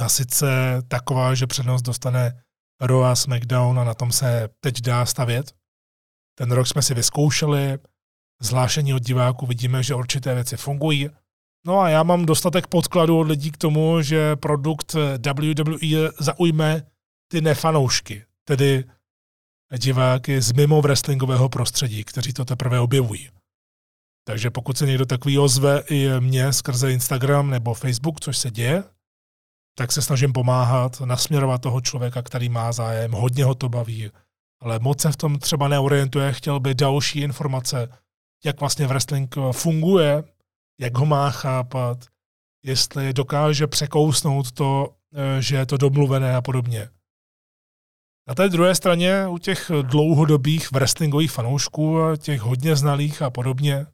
[0.00, 0.46] A sice
[0.88, 2.42] taková, že přednost dostane
[2.80, 5.52] Raw a SmackDown a na tom se teď dá stavět.
[6.34, 7.78] Ten rok jsme si vyzkoušeli,
[8.42, 11.10] zvlášení od diváků vidíme, že určité věci fungují,
[11.66, 16.86] No a já mám dostatek podkladů od lidí k tomu, že produkt WWE zaujme
[17.30, 18.84] ty nefanoušky, tedy
[19.78, 23.30] diváky z mimo wrestlingového prostředí, kteří to teprve objevují.
[24.24, 28.84] Takže pokud se někdo takový ozve i mě skrze Instagram nebo Facebook, což se děje,
[29.78, 34.10] tak se snažím pomáhat, nasměrovat toho člověka, který má zájem, hodně ho to baví,
[34.60, 37.88] ale moc se v tom třeba neorientuje, chtěl by další informace,
[38.44, 40.24] jak vlastně wrestling funguje,
[40.80, 42.04] jak ho má chápat,
[42.62, 46.88] jestli dokáže překousnout to, eh, že je to domluvené a podobně.
[48.28, 53.86] Na té druhé straně u těch dlouhodobých wrestlingových fanoušků, těch hodně znalých a podobně,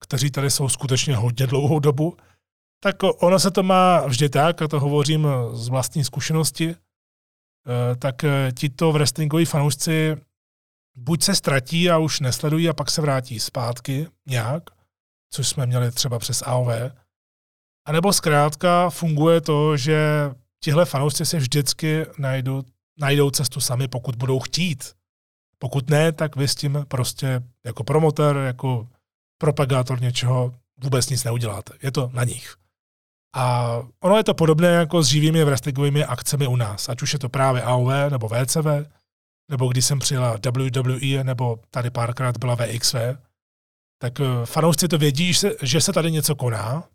[0.00, 2.16] kteří tady jsou skutečně hodně dlouhou dobu,
[2.80, 8.24] tak ono se to má vždy tak, a to hovořím z vlastní zkušenosti, eh, tak
[8.24, 10.16] eh, tito wrestlingoví fanoušci
[10.96, 14.75] buď se ztratí a už nesledují a pak se vrátí zpátky nějak,
[15.30, 16.68] což jsme měli třeba přes AOV,
[17.86, 20.30] anebo zkrátka funguje to, že
[20.64, 22.62] tihle fanoušci si vždycky najdou,
[22.98, 24.92] najdou cestu sami, pokud budou chtít.
[25.58, 28.88] Pokud ne, tak vy s tím prostě jako promotor, jako
[29.38, 31.74] propagátor něčeho vůbec nic neuděláte.
[31.82, 32.56] Je to na nich.
[33.34, 37.18] A ono je to podobné jako s živými wrestlingovými akcemi u nás, ať už je
[37.18, 38.66] to právě AOV nebo VCV,
[39.50, 42.94] nebo když jsem přijela WWE, nebo tady párkrát byla VXV,
[43.98, 45.32] tak eh, fanoušci to vědí,
[45.62, 46.88] že se tady něco koná,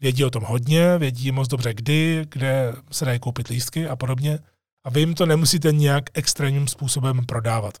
[0.00, 4.38] vědí o tom hodně, vědí moc dobře kdy, kde se dají koupit lístky a podobně
[4.84, 7.78] a vy jim to nemusíte nějak extrémním způsobem prodávat.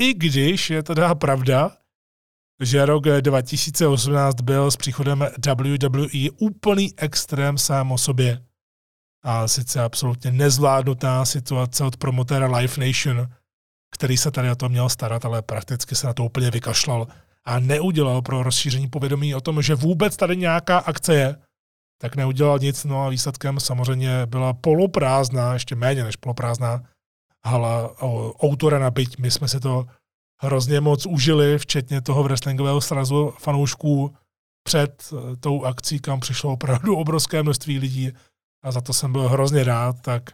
[0.00, 1.76] I když je teda pravda,
[2.60, 8.44] že rok 2018 byl s příchodem WWE úplný extrém sám o sobě.
[9.22, 13.28] A sice absolutně nezvládnutá situace od promotéra Live Nation,
[13.90, 17.06] který se tady o to měl starat, ale prakticky se na to úplně vykašlal
[17.46, 21.36] a neudělal pro rozšíření povědomí o tom, že vůbec tady nějaká akce je,
[22.00, 26.82] tak neudělal nic, no a výsledkem samozřejmě byla poloprázdná, ještě méně než poloprázdná
[27.46, 27.98] hala
[28.40, 29.18] autora na byť.
[29.18, 29.86] My jsme si to
[30.42, 34.14] hrozně moc užili, včetně toho wrestlingového srazu fanoušků
[34.62, 38.12] před eh, tou akcí, kam přišlo opravdu obrovské množství lidí
[38.62, 40.30] a za to jsem byl hrozně rád, tak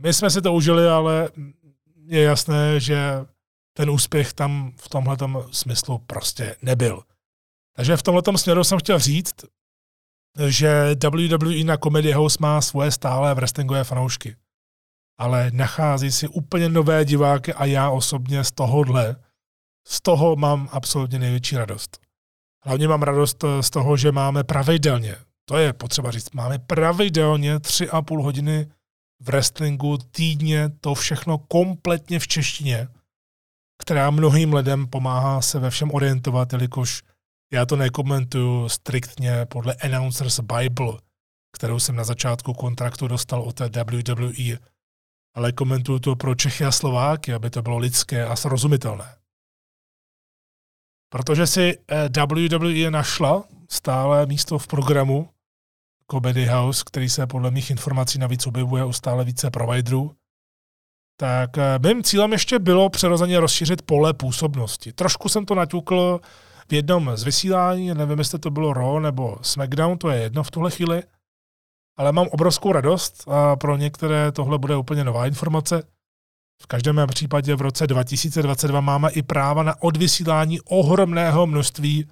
[0.00, 1.28] my jsme si to užili, ale
[2.06, 3.26] je jasné, že
[3.76, 5.16] ten úspěch tam v tomhle
[5.50, 7.02] smyslu prostě nebyl.
[7.76, 9.34] Takže v tomhle směru jsem chtěl říct,
[10.46, 14.36] že WWE na Comedy House má svoje stále wrestlingové fanoušky.
[15.18, 19.16] Ale nachází si úplně nové diváky a já osobně z tohohle,
[19.86, 22.00] z toho mám absolutně největší radost.
[22.64, 27.90] Hlavně mám radost z toho, že máme pravidelně, to je potřeba říct, máme pravidelně tři
[27.90, 28.72] a půl hodiny
[29.20, 32.88] v wrestlingu týdně, to všechno kompletně v češtině,
[33.82, 37.02] která mnohým lidem pomáhá se ve všem orientovat, jelikož
[37.52, 40.92] já to nekomentuju striktně podle Announcers Bible,
[41.56, 44.58] kterou jsem na začátku kontraktu dostal od té WWE,
[45.34, 49.16] ale komentuju to pro Čechy a Slováky, aby to bylo lidské a srozumitelné.
[51.12, 55.28] Protože si eh, WWE našla stále místo v programu
[56.10, 60.16] Comedy House, který se podle mých informací navíc objevuje u stále více providerů,
[61.22, 64.92] tak eh, mým cílem ještě bylo přirozeně rozšířit pole působnosti.
[64.92, 66.20] Trošku jsem to naťukl
[66.68, 70.50] v jednom z vysílání, nevím, jestli to bylo Raw nebo SmackDown, to je jedno v
[70.50, 71.02] tuhle chvíli,
[71.98, 75.82] ale mám obrovskou radost a pro některé tohle bude úplně nová informace.
[76.62, 82.08] V každém případě v roce 2022 máme i práva na odvysílání ohromného množství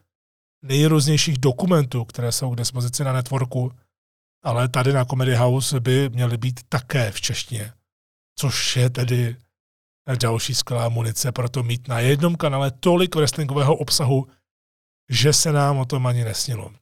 [0.62, 3.73] nejrůznějších dokumentů, které jsou k dispozici na networku,
[4.44, 7.73] ale tady na Comedy House by měly být také v češtině,
[8.40, 9.37] což je tedy
[10.20, 14.26] další skvělá munice pro to mít na jednom kanále tolik wrestlingového obsahu,
[15.11, 16.72] že se nám o tom ani nesnilo.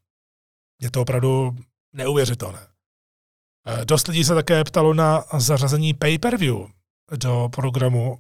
[0.83, 1.57] Je to opravdu
[1.92, 2.66] neuvěřitelné.
[3.66, 6.66] Eh, dost lidí se také ptalo na zařazení pay-per-view
[7.16, 8.18] do programu.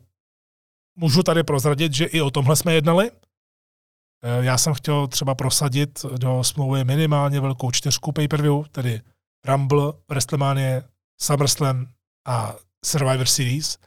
[0.96, 3.10] Můžu tady prozradit, že i o tomhle jsme jednali.
[3.10, 9.00] Eh, já jsem chtěl třeba prosadit do smlouvy minimálně velkou čtyřku pay-per-view, tedy
[9.46, 10.82] Rumble, WrestleMania,
[11.20, 11.86] SummerSlam
[12.26, 13.78] a Survivor Series,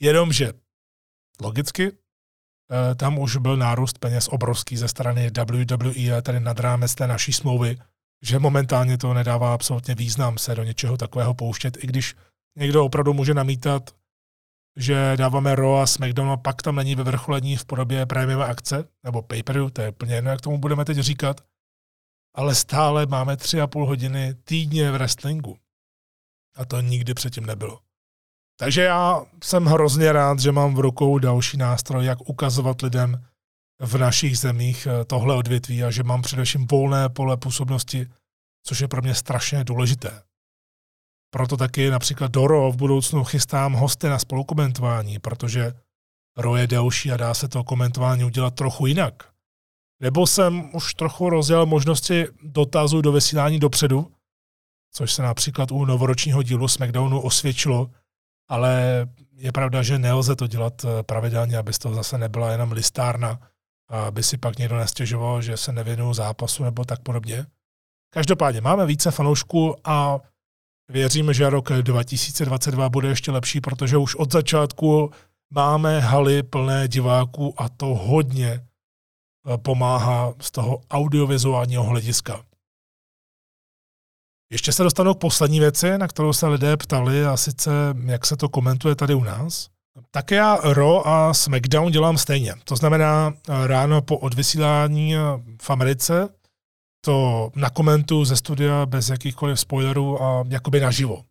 [0.00, 0.52] jenomže
[1.40, 1.92] logicky
[2.72, 7.32] Eh, tam už byl nárůst peněz obrovský ze strany WWE, tedy nad rámec té naší
[7.32, 7.78] smlouvy,
[8.22, 12.16] že momentálně to nedává absolutně význam se do něčeho takového pouštět, i když
[12.58, 13.90] někdo opravdu může namítat,
[14.76, 19.22] že dáváme Raw a SmackDown a pak tam není vyvrcholení v podobě prémiové akce, nebo
[19.22, 21.40] pay to je úplně jedno, jak tomu budeme teď říkat,
[22.34, 25.58] ale stále máme tři a půl hodiny týdně v wrestlingu.
[26.56, 27.87] A to nikdy předtím nebylo.
[28.58, 33.24] Takže já jsem hrozně rád, že mám v rukou další nástroj, jak ukazovat lidem
[33.80, 38.08] v našich zemích eh, tohle odvětví a že mám především volné pole působnosti
[38.68, 40.22] což je pro mě strašně důležité.
[41.30, 45.72] Proto taky například do RO v budoucnu chystám hosty na spolukomentování, protože
[46.36, 49.28] RO je delší a dá se to komentování udělat trochu jinak.
[50.00, 54.12] Nebo jsem už trochu rozjel možnosti dotazů do vysílání dopředu,
[54.92, 57.90] což se například u novoročního dílu SmackDownu osvědčilo,
[58.48, 59.06] ale
[59.36, 63.38] je pravda, že nelze to dělat eh, pravidelně, aby to zase nebyla jenom listárna,
[63.88, 67.46] aby si pak někdo nestěžoval, že se nevěnují zápasu nebo tak podobně.
[68.10, 70.20] Každopádně máme více fanoušků a
[70.88, 75.10] věřím, že rok 2022 bude ještě lepší, protože už od začátku
[75.50, 82.47] máme haly plné diváků a to hodně eh, pomáhá z toho audiovizuálního hlediska.
[84.52, 87.70] Ještě se dostanu k poslední věci, na kterou se lidé ptali, a sice
[88.04, 89.68] jak se to komentuje tady u nás.
[90.10, 92.54] Tak já Raw a SmackDown dělám stejně.
[92.64, 93.34] To znamená
[93.66, 95.14] ráno po odvysílání
[95.62, 96.28] v Americe
[97.04, 101.24] to nakomentuju ze studia bez jakýchkoliv spoilerů a jakoby naživo.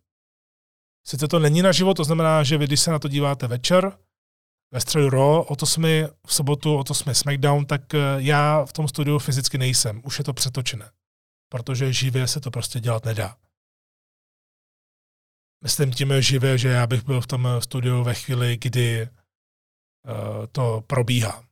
[1.06, 3.92] Sice to není naživo, to znamená, že vy, když se na to díváte večer,
[4.72, 5.88] ve středu Raw, o to jsme
[6.26, 7.82] v sobotu, o to jsme SmackDown, tak
[8.16, 10.90] já v tom studiu fyzicky nejsem, už je to přetočené
[11.48, 13.36] protože živě se to prostě dělat nedá.
[15.64, 20.84] Myslím tím živě, že já bych byl v tom studiu ve chvíli, kdy uh, to
[20.86, 21.44] probíhá.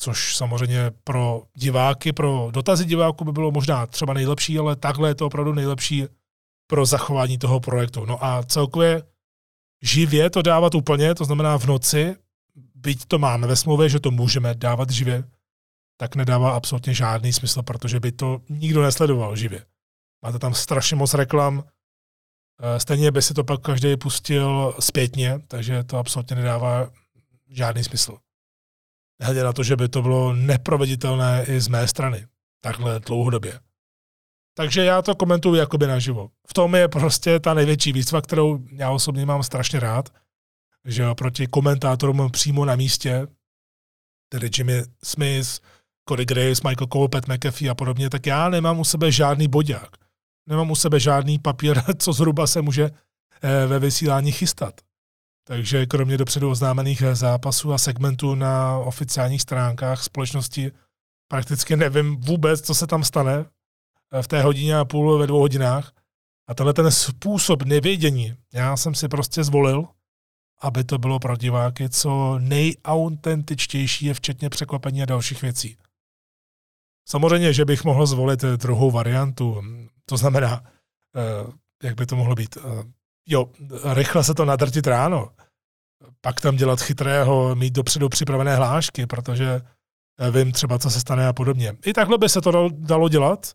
[0.00, 5.14] Což samozřejmě pro diváky, pro dotazy diváků by bylo možná třeba nejlepší, ale takhle je
[5.14, 6.04] to opravdu nejlepší
[6.66, 8.06] pro zachování toho projektu.
[8.06, 9.02] No a celkově
[9.82, 12.16] živě to dávat úplně, to znamená v noci,
[12.74, 15.24] byť to máme ve smlouvě, že to můžeme dávat živě,
[16.00, 19.66] tak nedává absolutně žádný smysl, protože by to nikdo nesledoval živě.
[20.22, 21.64] Máte tam strašně moc reklam,
[22.60, 26.90] eh, stejně by si to pak každý pustil zpětně, takže to absolutně nedává
[27.48, 28.18] žádný smysl.
[29.20, 32.26] Nehledě na to, že by to bylo neproveditelné i z mé strany,
[32.60, 33.60] takhle dlouhodobě.
[34.54, 36.30] Takže já to komentuju jakoby naživo.
[36.48, 40.08] V tom je prostě ta největší výzva, kterou já osobně mám strašně rád,
[40.84, 43.26] že oproti komentátorům přímo na místě,
[44.28, 45.60] tedy Jimmy Smith,
[46.08, 49.96] Cody Graves, Michael Cole, Pat McAfee a podobně, tak já nemám u sebe žádný bodák.
[50.48, 52.90] Nemám u sebe žádný papír, co zhruba se může
[53.42, 54.80] eh, ve vysílání chystat.
[55.46, 60.72] Takže kromě dopředu oznámených eh, zápasů a segmentů na oficiálních stránkách společnosti
[61.28, 63.44] prakticky nevím vůbec, co se tam stane
[64.12, 65.92] eh, v té hodině a půl ve dvou hodinách.
[66.48, 69.84] A tenhle ten způsob nevědění, já jsem si prostě zvolil,
[70.60, 75.76] aby to bylo pro diváky co nejautentičtější, včetně překvapení a dalších věcí.
[77.10, 79.62] Samozřejmě, že bych mohl zvolit eh, druhou variantu,
[80.04, 80.62] to znamená,
[81.16, 82.84] eh, jak by to mohlo být, eh,
[83.28, 83.46] jo,
[83.84, 85.28] rychle se to nadrtit ráno,
[86.20, 89.60] pak tam dělat chytrého, mít dopředu připravené hlášky, protože
[90.30, 91.76] vím třeba, co se stane a podobně.
[91.86, 93.52] I takhle by se to dalo dělat,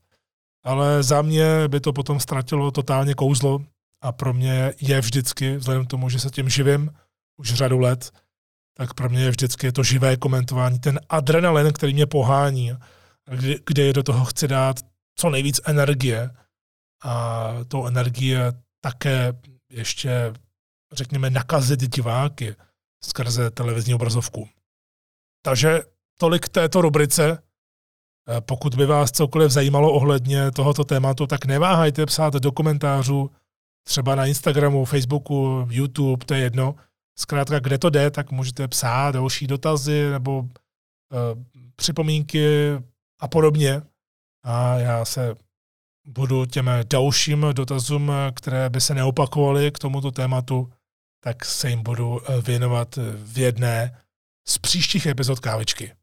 [0.64, 3.60] ale za mě by to potom ztratilo totálně kouzlo
[4.02, 6.92] a pro mě je vždycky, vzhledem k tomu, že se tím živím
[7.38, 8.12] už řadu let,
[8.78, 12.72] tak pro mě je vždycky to živé komentování, ten adrenalin, který mě pohání
[13.30, 14.80] kde, kde do toho chci dát
[15.16, 16.30] co nejvíc energie
[17.04, 19.34] a tou energie také
[19.70, 20.34] ještě,
[20.94, 22.56] řekněme, nakazit diváky
[23.04, 24.50] skrze televizní obrazovku.
[25.46, 25.82] Takže
[26.20, 27.44] tolik této rubrice.
[28.30, 33.32] Eh, pokud by vás cokoliv zajímalo ohledně tohoto tématu, tak neváhajte psát do komentářů,
[33.84, 36.76] třeba na Instagramu, Facebooku, YouTube, to je jedno.
[37.20, 40.48] Zkrátka, kde to jde, tak můžete psát další dotazy nebo uh,
[41.76, 42.48] připomínky,
[43.20, 43.82] a podobně.
[44.44, 45.36] A já se
[46.06, 50.74] budu těm dalším dotazům, které by se neopakovaly k tomuto tématu,
[51.24, 54.04] tak se jim budu věnovat v jedné
[54.48, 55.96] z příštích epizod kávičky.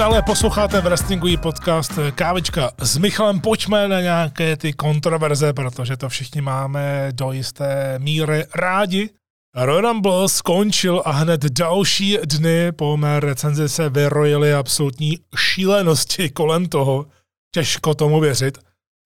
[0.00, 3.40] Nadále posloucháte wrestlingový podcast Kávička s Michalem.
[3.40, 9.10] Pojďme na nějaké ty kontroverze, protože to všichni máme do jisté míry rádi.
[9.54, 16.66] Royal Rumble skončil a hned další dny po mé recenzi se vyrojily absolutní šílenosti kolem
[16.66, 17.06] toho.
[17.54, 18.58] Těžko tomu věřit.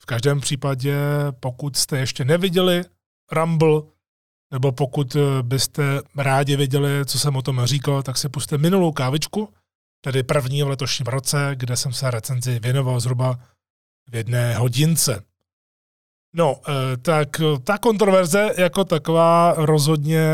[0.03, 0.97] V každém případě,
[1.41, 2.85] pokud jste ještě neviděli
[3.33, 3.83] Rumble,
[4.53, 5.83] nebo pokud byste
[6.17, 9.49] rádi věděli, co jsem o tom říkal, tak si puste minulou kávičku–
[10.05, 13.39] tedy první v letošním roce, kde jsem se recenzi věnoval zhruba
[14.11, 15.25] v jedné hodince.
[16.35, 17.29] No, eh, tak
[17.65, 20.29] ta kontroverze jako taková rozhodně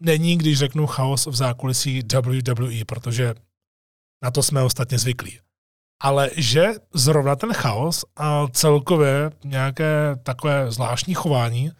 [0.00, 3.34] není, když řeknu chaos v zákulisí WWE, protože
[4.22, 5.38] na to jsme ostatně zvyklí.
[6.02, 11.72] Ale že zrovna ten chaos a celkově nějaké takové zvláštní chování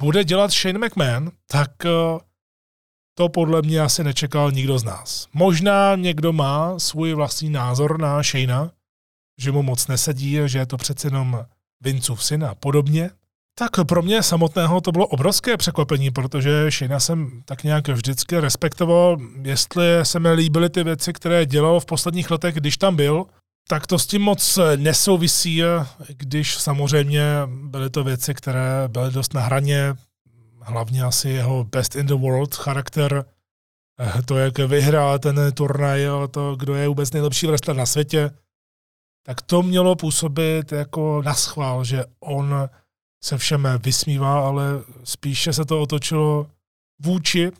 [0.00, 1.90] bude dělat Shane McMahon, tak eh,
[3.18, 5.26] to podle mě asi nečekal nikdo z nás.
[5.32, 8.70] Možná někdo má svůj vlastní názor na Shayna,
[9.40, 11.44] že mu moc nesedí, že je to přece jenom
[11.84, 13.10] Vincův syn a podobně.
[13.58, 19.16] Tak pro mě samotného to bylo obrovské překvapení, protože Shayna jsem tak nějak vždycky respektoval,
[19.42, 23.24] jestli se mi líbily ty věci, které dělal v posledních letech, když tam byl,
[23.68, 25.62] tak to s tím moc nesouvisí,
[26.08, 29.94] když samozřejmě byly to věci, které byly dost na hraně,
[30.68, 33.24] hlavně asi jeho best in the world charakter,
[34.00, 38.30] eh, to, jak vyhrál ten turnaj, to, kdo je vůbec nejlepší wrestler na světě,
[39.26, 42.54] tak to mělo působit jako naschvál, že on
[43.24, 44.64] se všem vysmívá, ale
[45.04, 46.46] spíše se to otočilo
[47.02, 47.52] vůči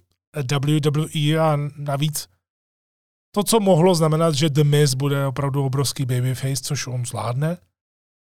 [0.52, 2.28] WWE a navíc
[3.34, 7.56] to, co mohlo znamenat, že The Miz bude opravdu obrovský babyface, což on zvládne,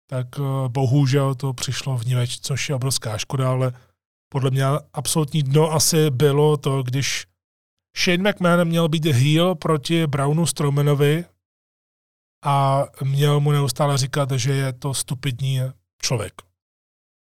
[0.10, 3.74] tak eh, bohužel to přišlo v niveč, což je obrovská škoda, ale
[4.30, 4.64] podle mě
[4.94, 7.26] absolutní dno asi bylo to, když
[7.98, 11.26] Shane McMahon měl být heel proti Brownu Strowmanovi
[12.46, 15.62] a měl mu neustále říkat, že je to stupidní
[16.02, 16.34] člověk.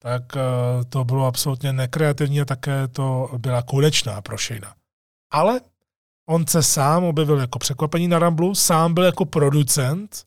[0.01, 0.41] Tak eh,
[0.89, 4.73] to bylo absolutně nekreativní a také to byla konečná pro Shane.
[5.31, 5.61] Ale
[6.29, 10.25] on se sám objevil jako překvapení na Ramblu, sám byl jako producent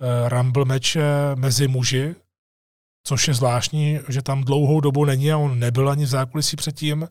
[0.00, 1.02] uh, Rumble meče
[1.34, 2.14] mezi muži,
[3.04, 7.08] což je zvláštní, že tam dlouhou dobu není a on nebyl ani v zákulisí předtím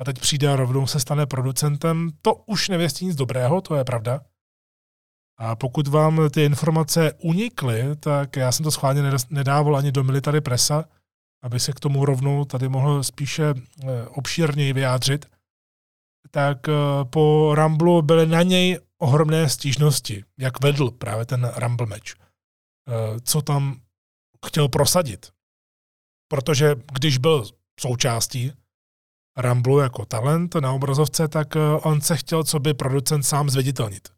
[0.00, 2.10] a teď přijde a rovnou se stane producentem.
[2.22, 4.20] To už nevěstí nic dobrého, to je pravda.
[5.38, 10.40] A pokud vám ty informace unikly, tak já jsem to schválně nedával ani do military
[10.40, 10.84] presa,
[11.42, 15.26] aby se k tomu rovnou tady mohl spíše eh, obšírněji vyjádřit,
[16.30, 16.72] tak eh,
[17.04, 22.14] po Rumblu byly na něj ohromné stížnosti, jak vedl právě ten Rumble match.
[22.14, 23.80] Eh, co tam
[24.46, 25.30] chtěl prosadit.
[26.28, 27.44] Protože když byl
[27.80, 28.52] součástí
[29.36, 34.08] Ramblu jako talent na obrazovce, tak on se chtěl co by producent sám zveditelnit.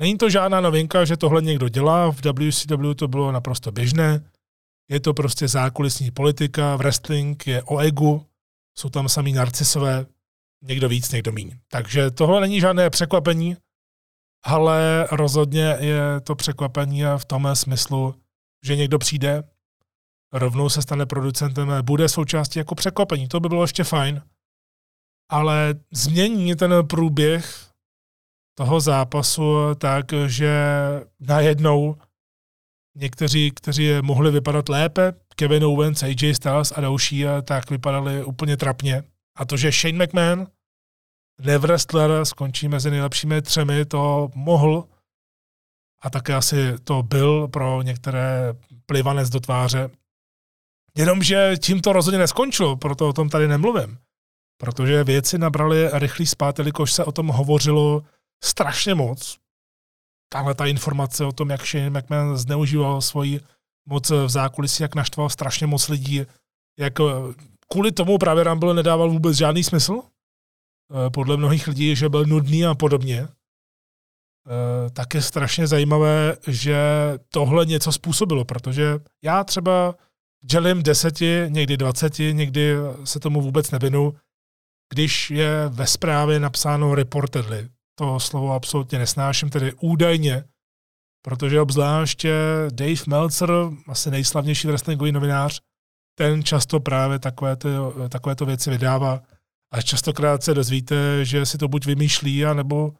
[0.00, 4.30] Není to žádná novinka, že tohle někdo dělá, v WCW to bylo naprosto běžné,
[4.90, 8.26] je to prostě zákulisní politika, wrestling je o egu,
[8.78, 10.06] jsou tam samý narcisové,
[10.62, 11.58] někdo víc, někdo míň.
[11.68, 13.56] Takže tohle není žádné překvapení,
[14.44, 18.14] ale rozhodně je to překvapení v tom smyslu,
[18.64, 19.42] že někdo přijde,
[20.32, 23.28] rovnou se stane producentem, bude součástí jako překvapení.
[23.28, 24.22] To by bylo ještě fajn.
[25.30, 27.70] Ale změní ten průběh
[28.58, 30.54] toho zápasu tak, že
[31.20, 31.96] najednou
[32.96, 39.02] někteří, kteří mohli vypadat lépe, Kevin Owens, AJ Styles a další, tak vypadali úplně trapně.
[39.36, 40.46] A to, že Shane McMahon,
[41.40, 44.88] Nevrestler, skončí mezi nejlepšími třemi, to mohl
[46.04, 48.54] a také asi to byl pro některé
[48.86, 49.90] plivanec do tváře.
[50.96, 53.98] Jenomže tím to rozhodně neskončilo, proto o tom tady nemluvím.
[54.60, 58.02] Protože věci nabrali rychlý spát, jelikož se o tom hovořilo
[58.44, 59.38] strašně moc.
[60.32, 63.40] Tahle ta informace o tom, jak Shane McMahon zneužíval svoji
[63.88, 66.22] moc v zákulisí, jak naštval strašně moc lidí,
[66.78, 67.04] jak eh,
[67.68, 70.02] kvůli tomu právě Rumble nedával vůbec žádný smysl.
[70.02, 73.28] Eh, podle mnohých lidí, že byl nudný a podobně.
[74.46, 76.78] Eh, tak je strašně zajímavé, že
[77.28, 79.94] tohle něco způsobilo, protože já třeba
[80.44, 82.74] dělím deseti, někdy dvaceti, někdy
[83.04, 84.14] se tomu vůbec nevinu,
[84.92, 87.68] když je ve zprávě napsáno reportedly.
[87.98, 90.44] To slovo absolutně nesnáším, tedy údajně,
[91.22, 92.34] protože obzvláště
[92.72, 93.50] Dave Meltzer,
[93.88, 95.60] asi nejslavnější wrestlingový novinář,
[96.18, 99.22] ten často právě takovéto, takovéto věci vydává.
[99.72, 102.92] A častokrát se dozvíte, že si to buď vymýšlí, anebo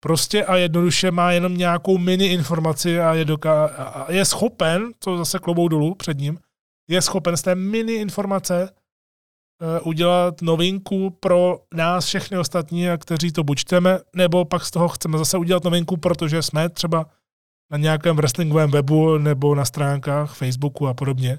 [0.00, 5.18] prostě a jednoduše má jenom nějakou mini informaci a je, doká- a je schopen, to
[5.18, 6.38] zase klobou dolů před ním,
[6.90, 8.68] je schopen z té mini informace
[9.62, 14.88] Eh, udělat novinku pro nás všechny ostatní, kteří to buď čteme, nebo pak z toho
[14.88, 17.06] chceme zase udělat novinku, protože jsme třeba
[17.70, 21.38] na nějakém wrestlingovém webu nebo na stránkách Facebooku a podobně.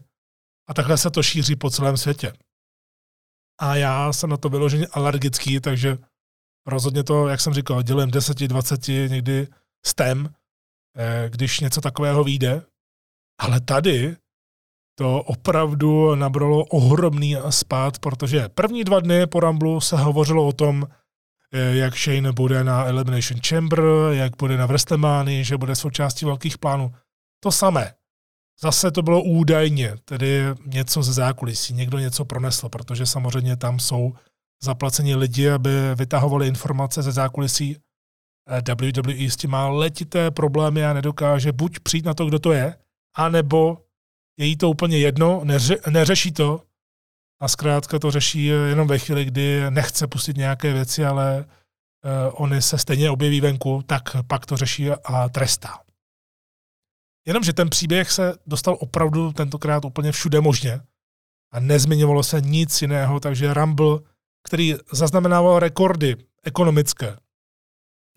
[0.70, 2.34] A takhle se to šíří po celém světě.
[3.60, 5.98] A já jsem na to vyloženě alergický, takže
[6.66, 9.48] rozhodně to, jak jsem říkal, dělím 10, 20, někdy
[9.86, 10.30] stem,
[10.98, 12.62] eh, když něco takového vyjde.
[13.40, 14.16] Ale tady
[14.96, 20.88] to opravdu nabralo ohromný spát, protože první dva dny po Ramblu se hovořilo o tom,
[21.54, 26.58] eh, jak Shane bude na Elimination Chamber, jak bude na WrestleMania, že bude součástí velkých
[26.58, 26.94] plánů.
[27.40, 27.94] To samé.
[28.62, 34.14] Zase to bylo údajně, tedy něco ze zákulisí, někdo něco pronesl, protože samozřejmě tam jsou
[34.64, 37.78] zaplacení lidi, aby vytahovali informace ze zákulisí.
[38.70, 42.76] WWE s tím má letité problémy a nedokáže buď přijít na to, kdo to je,
[43.16, 43.78] anebo
[44.40, 46.62] je jí to úplně jedno, neře, neřeší to
[47.42, 52.62] a zkrátka to řeší jenom ve chvíli, kdy nechce pustit nějaké věci, ale uh, oni
[52.62, 55.80] se stejně objeví venku, tak pak to řeší a trestá.
[57.28, 60.82] Jenomže ten příběh se dostal opravdu tentokrát úplně všude možně
[61.52, 64.00] a nezmiňovalo se nic jiného, takže Rumble,
[64.44, 67.18] který zaznamenával rekordy ekonomické,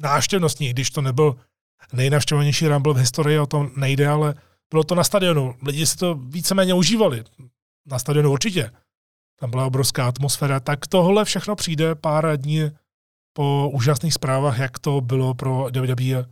[0.01, 1.37] náštěvnostní, když to nebyl
[1.93, 4.35] nejnavštěvovanější Rumble v historii, o tom nejde, ale
[4.71, 5.55] bylo to na stadionu.
[5.63, 7.25] Lidi si to víceméně užívali.
[7.87, 8.71] Na stadionu určitě.
[9.41, 10.61] Tam byla obrovská atmosféra.
[10.61, 12.71] Tak tohle všechno přijde pár dní
[13.33, 16.25] po úžasných zprávách, jak to bylo pro WWE eh,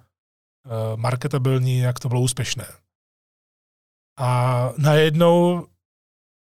[0.97, 2.67] marketabilní, jak to bylo úspěšné.
[4.19, 5.67] A najednou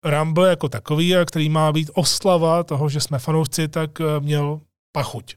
[0.05, 4.61] Rumble jako takový, který má být oslava toho, že jsme fanoušci, tak eh, měl
[4.93, 5.37] pachuť.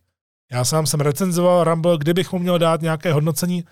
[0.51, 3.63] Já sám jsem recenzoval Rumble, kdybych mu měl dát nějaké hodnocení,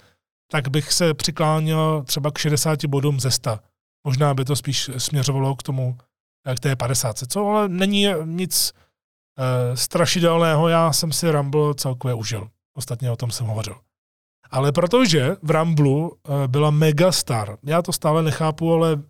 [0.52, 3.60] tak bych se přikláněl třeba k 60 bodům ze 100.
[4.04, 5.98] Možná by to spíš směřovalo k tomu,
[6.56, 7.18] k té 50.
[7.18, 8.74] Co ale není nic
[9.38, 12.50] e, strašidelného, já jsem si Rumble celkově užil.
[12.78, 13.76] Ostatně o tom jsem hovořil.
[14.52, 19.02] Ale protože v Ramblu e, byla megastar, já to stále nechápu, ale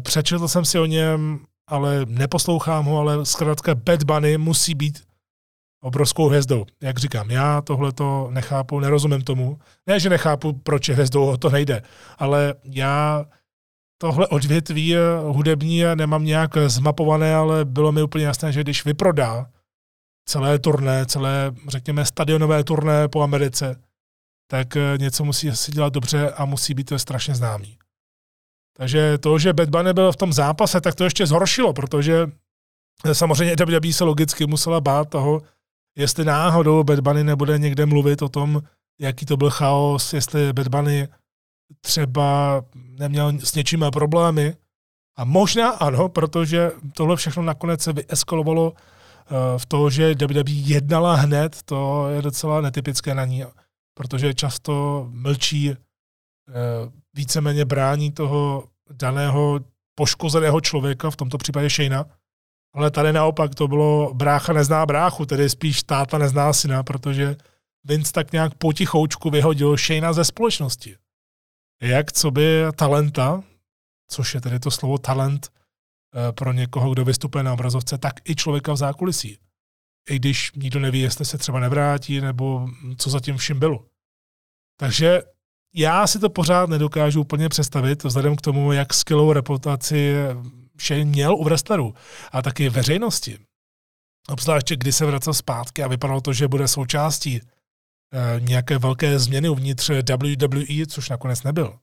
[0.00, 5.06] přečetl jsem si o něm, ale neposlouchám ho, ale zkrátka Bad Bunny musí být
[5.82, 6.66] obrovskou hvězdou.
[6.82, 9.58] Jak říkám, já tohle to nechápu, nerozumím tomu.
[9.86, 11.82] Ne, že nechápu, proč je hvězdou, o to nejde,
[12.18, 13.24] ale já
[13.98, 14.94] tohle odvětví
[15.26, 19.46] hudební nemám nějak zmapované, ale bylo mi úplně jasné, že když vyprodá
[20.28, 23.80] celé turné, celé, řekněme, stadionové turné po Americe,
[24.50, 27.78] tak něco musí si dělat dobře a musí být strašně známý.
[28.76, 32.26] Takže to, že Bad Bunny byl v tom zápase, tak to ještě zhoršilo, protože
[33.12, 35.42] samozřejmě WWE se logicky musela bát toho,
[35.96, 38.62] jestli náhodou Bad Bunny nebude někde mluvit o tom,
[39.00, 41.08] jaký to byl chaos, jestli Bad Bunny
[41.80, 44.54] třeba neměl s něčím problémy.
[45.16, 51.14] A možná ano, protože tohle všechno nakonec se vyeskalovalo eh, v to, že WWE jednala
[51.14, 53.44] hned, to je docela netypické na ní,
[53.94, 55.74] protože často mlčí,
[57.14, 59.60] víceméně brání toho daného
[59.94, 62.06] poškozeného člověka, v tomto případě Shayna,
[62.74, 67.36] ale tady naopak to bylo brácha nezná bráchu, tedy spíš táta nezná syna, protože
[67.84, 70.96] Vince tak nějak potichoučku vyhodil Shayna ze společnosti.
[71.82, 73.42] Jak co by talenta,
[74.10, 78.36] což je tedy to slovo talent eh, pro někoho, kdo vystupuje na obrazovce, tak i
[78.36, 79.38] člověka v zákulisí.
[80.10, 83.86] I když nikdo neví, jestli se třeba nevrátí, nebo co zatím vším bylo.
[84.76, 85.22] Takže
[85.76, 90.14] já si to pořád nedokážu úplně představit, vzhledem k tomu, jak skvělou reputaci
[90.76, 91.94] vše měl u wrestlerů
[92.32, 93.38] a taky veřejnosti.
[94.28, 97.40] Obzvláště, kdy se vracel zpátky a vypadalo to, že bude součástí e,
[98.40, 101.78] nějaké velké změny uvnitř WWE, což nakonec nebyl.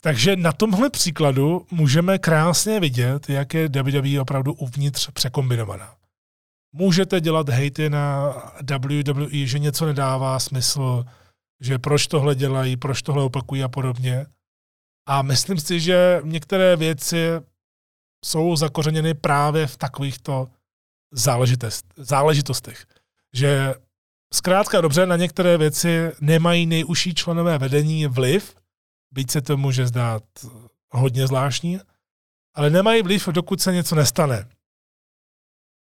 [0.00, 5.94] Takže na tomhle příkladu můžeme krásně vidět, jak je WWE opravdu uvnitř překombinovaná.
[6.72, 8.34] Můžete dělat hejty na
[8.78, 11.04] WWE, že něco nedává smysl,
[11.60, 14.26] že proč tohle dělají, proč tohle opakují a podobně.
[15.08, 17.28] A myslím si, že některé věci
[18.24, 20.48] jsou zakořeněny právě v takovýchto
[21.96, 22.86] záležitostech.
[23.34, 23.74] Že
[24.34, 28.56] zkrátka dobře na některé věci nemají nejužší členové vedení vliv,
[29.10, 30.22] byť se to může zdát
[30.90, 31.80] hodně zvláštní,
[32.54, 34.48] ale nemají vliv, dokud se něco nestane.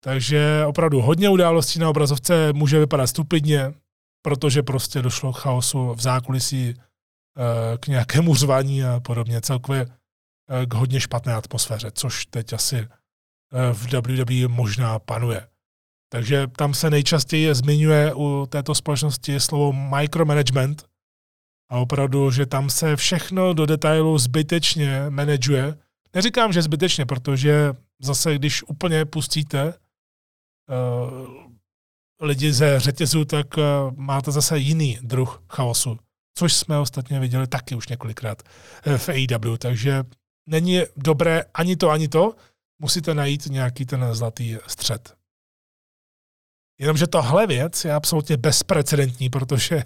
[0.00, 3.74] Takže opravdu hodně událostí na obrazovce může vypadat stupidně,
[4.24, 6.74] protože prostě došlo k chaosu v zákulisí
[7.38, 9.86] Eh, k nějakému řvaní a podobně, celkově
[10.50, 12.88] eh, k hodně špatné atmosféře, což teď asi eh,
[13.72, 15.48] v WWE možná panuje.
[16.12, 20.86] Takže tam se nejčastěji zmiňuje u této společnosti slovo micromanagement
[21.70, 25.78] a opravdu, že tam se všechno do detailu zbytečně manažuje.
[26.14, 29.74] Neříkám, že zbytečně, protože zase, když úplně pustíte
[32.20, 33.64] lidi ze řetězu, tak uh,
[33.96, 35.98] máte zase jiný druh chaosu
[36.34, 38.42] což jsme ostatně viděli taky už několikrát
[38.86, 40.04] eh, v AEW, takže
[40.46, 42.34] není dobré ani to, ani to,
[42.78, 45.14] musíte najít nějaký ten zlatý střed.
[46.78, 49.82] Jenomže tohle věc je absolutně bezprecedentní, protože uh,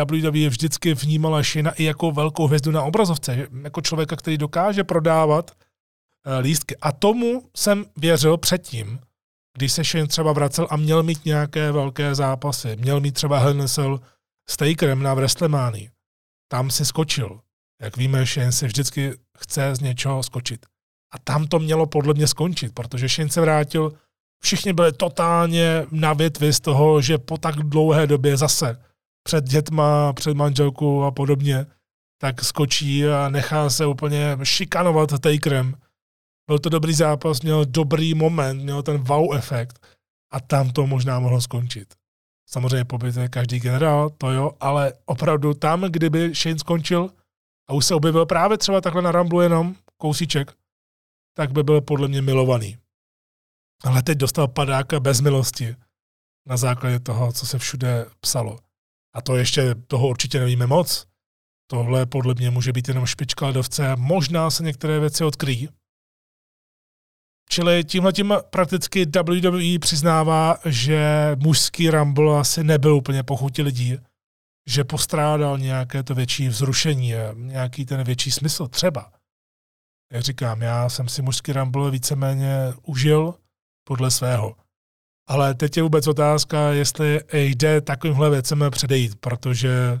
[0.00, 4.84] eh, WWE vždycky vnímala Shina i jako velkou hvězdu na obrazovce, jako člověka, který dokáže
[4.84, 6.76] prodávat uh, lístky.
[6.76, 9.00] A tomu jsem věřil předtím,
[9.58, 12.76] když se Shane třeba vracel a měl mít nějaké velké zápasy.
[12.76, 14.00] Měl mít třeba Hell
[14.50, 15.90] s Takerem na WrestleMania.
[16.48, 17.40] Tam si skočil.
[17.82, 20.66] Jak víme, Shane si vždycky chce z něčeho skočit.
[21.14, 23.92] A tam to mělo podle mě skončit, protože Shane se vrátil,
[24.42, 28.82] všichni byli totálně na větvi z toho, že po tak dlouhé době zase
[29.22, 31.66] před dětma, před manželkou a podobně,
[32.20, 35.74] tak skočí a nechá se úplně šikanovat Takerem.
[36.48, 39.86] Byl to dobrý zápas, měl dobrý moment, měl ten wow efekt
[40.32, 41.94] a tam to možná mohlo skončit.
[42.48, 47.10] Samozřejmě pobyt je každý generál, to jo, ale opravdu tam, kdyby Shane skončil
[47.68, 50.52] a už se objevil právě třeba takhle na Ramblu jenom kousíček,
[51.36, 52.78] tak by byl podle mě milovaný.
[53.84, 55.76] Ale teď dostal padáka bez milosti
[56.46, 58.58] na základě toho, co se všude psalo.
[59.14, 61.06] A to ještě toho určitě nevíme moc.
[61.70, 65.68] Tohle podle mě může být jenom špička ledovce možná se některé věci odkryjí.
[67.50, 73.98] Čili tímhle tím prakticky WWE přiznává, že mužský Rumble asi nebyl úplně pochutí lidí,
[74.68, 79.12] že postrádal nějaké to větší vzrušení, nějaký ten větší smysl třeba.
[80.12, 83.34] Jak říkám, já jsem si mužský Rumble víceméně užil
[83.84, 84.56] podle svého.
[85.28, 90.00] Ale teď je vůbec otázka, jestli jde takovýmhle věcem předejít, protože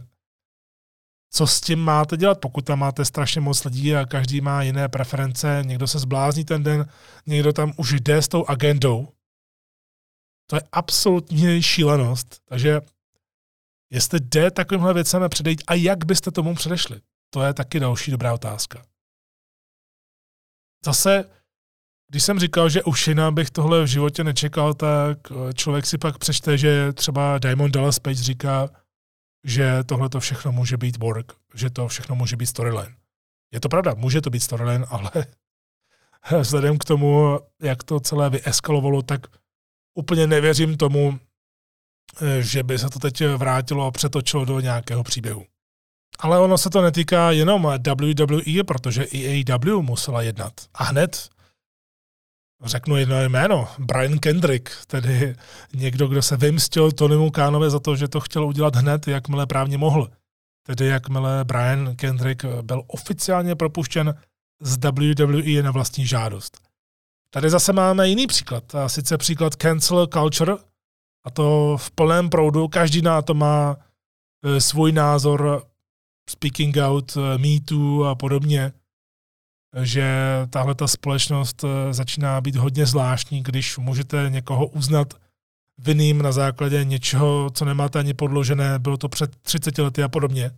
[1.30, 4.88] co s tím máte dělat, pokud tam máte strašně moc lidí a každý má jiné
[4.88, 6.88] preference, někdo se zblázní ten den,
[7.26, 9.08] někdo tam už jde s tou agendou.
[10.46, 12.40] To je absolutní šílenost.
[12.44, 12.80] Takže
[13.90, 17.00] jestli jde takovýmhle věcem předejít a jak byste tomu předešli,
[17.30, 18.82] to je taky další dobrá otázka.
[20.84, 21.24] Zase,
[22.10, 25.18] když jsem říkal, že u Shina bych tohle v životě nečekal, tak
[25.54, 28.68] člověk si pak přečte, že třeba Diamond Dallas Page říká,
[29.44, 32.94] že tohle to všechno může být work, že to všechno může být storyline.
[33.52, 35.26] Je to pravda, může to být storyline, ale
[36.40, 39.20] vzhledem k tomu, jak to celé vyeskalovalo, tak
[39.94, 41.18] úplně nevěřím tomu,
[42.40, 45.46] že by se to teď vrátilo a přetočilo do nějakého příběhu.
[46.18, 50.52] Ale ono se to netýká jenom WWE, protože i AEW musela jednat.
[50.74, 51.28] A hned
[52.64, 55.36] řeknu jedno jméno, Brian Kendrick, tedy
[55.74, 59.78] někdo, kdo se vymstil Tonymu Kánovi za to, že to chtěl udělat hned, jakmile právně
[59.78, 60.10] mohl.
[60.66, 64.14] Tedy jakmile Brian Kendrick byl oficiálně propuštěn
[64.60, 66.58] z WWE na vlastní žádost.
[67.30, 70.52] Tady zase máme jiný příklad, a sice příklad cancel culture,
[71.24, 73.76] a to v plném proudu, každý na to má
[74.44, 75.66] e, svůj názor,
[76.30, 78.72] speaking out, e, me too a podobně
[79.82, 80.12] že
[80.50, 85.14] tahle ta společnost eh, začíná být hodně zvláštní, když můžete někoho uznat
[85.78, 90.50] vinným na základě něčeho, co nemáte ani podložené, bylo to před 30 lety a podobně.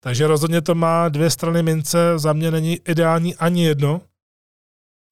[0.00, 4.00] Takže rozhodně to má dvě strany mince, za mě není ideální ani jedno,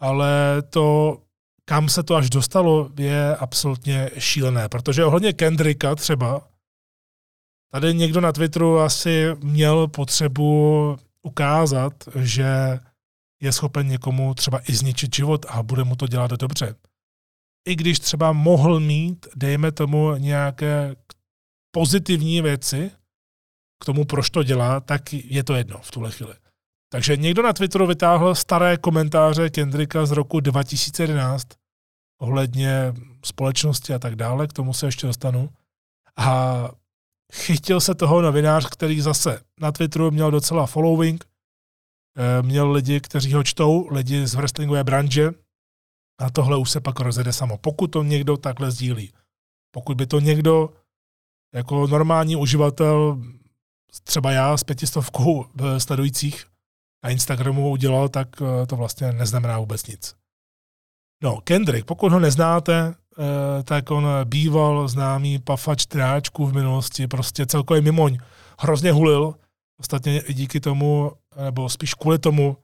[0.01, 1.19] ale to,
[1.65, 6.49] kam se to až dostalo, je absolutně šílené, protože ohledně Kendricka třeba,
[7.71, 12.79] tady někdo na Twitteru asi měl potřebu ukázat, že
[13.47, 16.75] je schopen někomu třeba i zničit život a bude mu to dělat dobře.
[17.69, 20.97] I když třeba mohl mít, dejme tomu, nějaké
[21.71, 22.91] pozitivní věci
[23.83, 26.35] k tomu, proč to dělá, tak je to jedno v tuhle chvíli.
[26.93, 31.49] Takže někdo na Twitteru vytáhl staré komentáře Kendricka z roku 2011
[32.21, 32.95] ohledně
[33.25, 35.49] společnosti a tak dále, k tomu se ještě dostanu.
[36.17, 36.69] A
[37.33, 41.25] chytil se toho novinář, který zase na Twitteru měl docela following,
[42.43, 45.31] měl lidi, kteří ho čtou, lidi z wrestlingové branže
[46.21, 47.59] a tohle už se pak rozjede samo.
[47.59, 49.13] Pokud to někdo takhle sdílí.
[49.71, 50.71] Pokud by to někdo
[51.55, 53.23] jako normální uživatel,
[54.05, 56.45] třeba já s pětistovkou eh, sledujících
[57.05, 60.15] na Instagramu udělal, tak eh, to vlastně neznamená vůbec nic.
[61.23, 67.47] No, Kendrick, pokud ho neznáte, Eh, tak on býval známý pafač tráčků v minulosti, prostě
[67.47, 68.19] celkově mimoň.
[68.59, 69.35] Hrozně hulil,
[69.81, 71.13] ostatně i díky tomu,
[71.45, 72.57] nebo spíš kvůli tomu,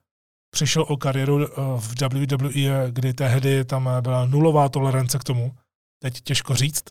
[0.51, 5.53] přišel o kariéru eh, v WWE, kdy tehdy tam byla nulová tolerance k tomu.
[6.03, 6.85] Teď těžko říct,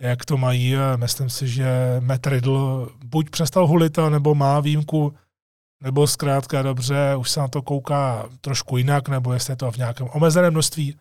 [0.00, 0.74] jak to mají.
[0.96, 1.66] Myslím si, že
[2.00, 5.14] Matt Riddle buď přestal hulit, nebo má výjimku,
[5.82, 9.76] nebo zkrátka dobře, už se na to kouká trošku jinak, nebo jestli je to v
[9.76, 10.96] nějakém omezeném množství.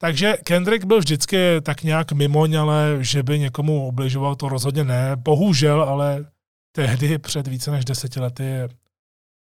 [0.00, 5.16] Takže Kendrick byl vždycky tak nějak mimoň, ale že by někomu obližoval, to rozhodně ne.
[5.16, 6.24] Bohužel, ale
[6.72, 8.68] tehdy před více než deseti lety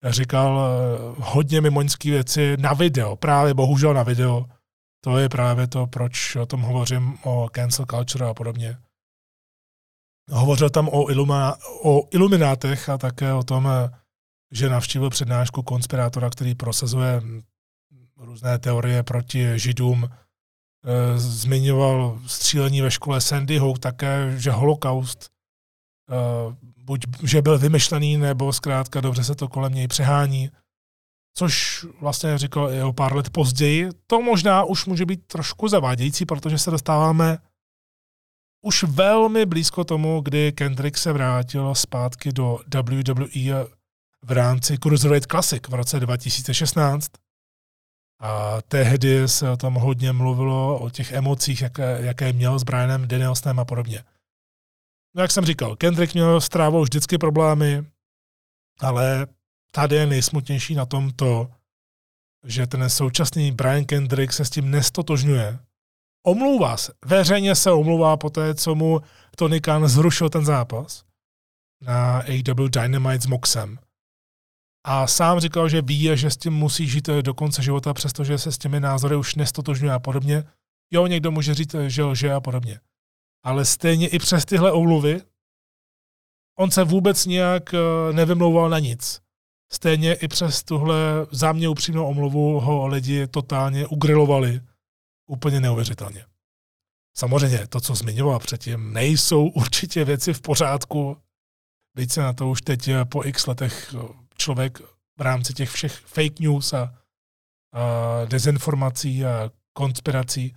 [0.05, 4.47] říkal eh, hodně mimoňské věci na video, právě bohužel na video.
[5.05, 8.79] To je právě to, proč o tom hovořím, o cancel culture a podobně.
[10.31, 13.91] Hovořil tam o, iluma, o iluminátech a také o tom, eh,
[14.53, 17.23] že navštívil přednášku konspirátora, který prosazuje
[18.17, 20.09] různé teorie proti židům,
[20.85, 25.31] Eh, zmiňoval střílení ve škole Sandy Hook, také, že holokaust
[26.89, 30.51] buď, že byl vymyšlený, nebo zkrátka dobře se to kolem něj přehání,
[31.37, 33.89] což vlastně říkal i o pár let později.
[34.07, 37.39] To možná už může být trošku zavádějící, protože se dostáváme
[38.65, 43.67] už velmi blízko tomu, kdy Kendrick se vrátil zpátky do WWE
[44.25, 47.13] v rámci Cruiserweight Classic v roce 2016.
[48.21, 53.09] A tehdy se o tom hodně mluvilo, o těch emocích, jaké, jaké měl s Brianem
[53.09, 54.05] Danielsonem a podobně.
[55.15, 57.85] No jak jsem říkal, Kendrick měl s trávou vždycky problémy,
[58.81, 59.27] ale
[59.73, 61.51] tady je nejsmutnější na tom to,
[62.45, 65.59] že ten současný Brian Kendrick se s tím nestotožňuje.
[66.27, 66.93] Omlouvá se.
[67.05, 69.01] Veřejně se omlouvá po té, co mu
[69.37, 71.05] Tony Khan zrušil ten zápas
[71.81, 73.79] na AW Dynamite s Moxem.
[74.85, 78.53] A sám říkal, že ví, že s tím musí žít do konce života, přestože se
[78.53, 80.45] s těmi názory už nestotožňuje a podobně.
[80.91, 82.81] Jo, někdo může říct, že lže a podobně.
[83.49, 85.21] Ale stejně i přes tyhle omluvy
[86.59, 87.79] on se vůbec nějak eh,
[88.13, 89.21] nevymlouval na nic.
[89.73, 90.97] Stejně i přes tuhle
[91.31, 94.61] za mě upřímnou omluvu ho lidi totálně ugrilovali.
[95.27, 96.25] Úplně neuvěřitelně.
[97.17, 101.17] Samozřejmě to, co zmiňoval předtím, nejsou určitě věci v pořádku.
[101.97, 104.81] Byť se na to už teď eh, po x letech eh, člověk
[105.19, 106.95] v rámci těch všech fake news a,
[107.73, 110.57] a dezinformací a konspirací,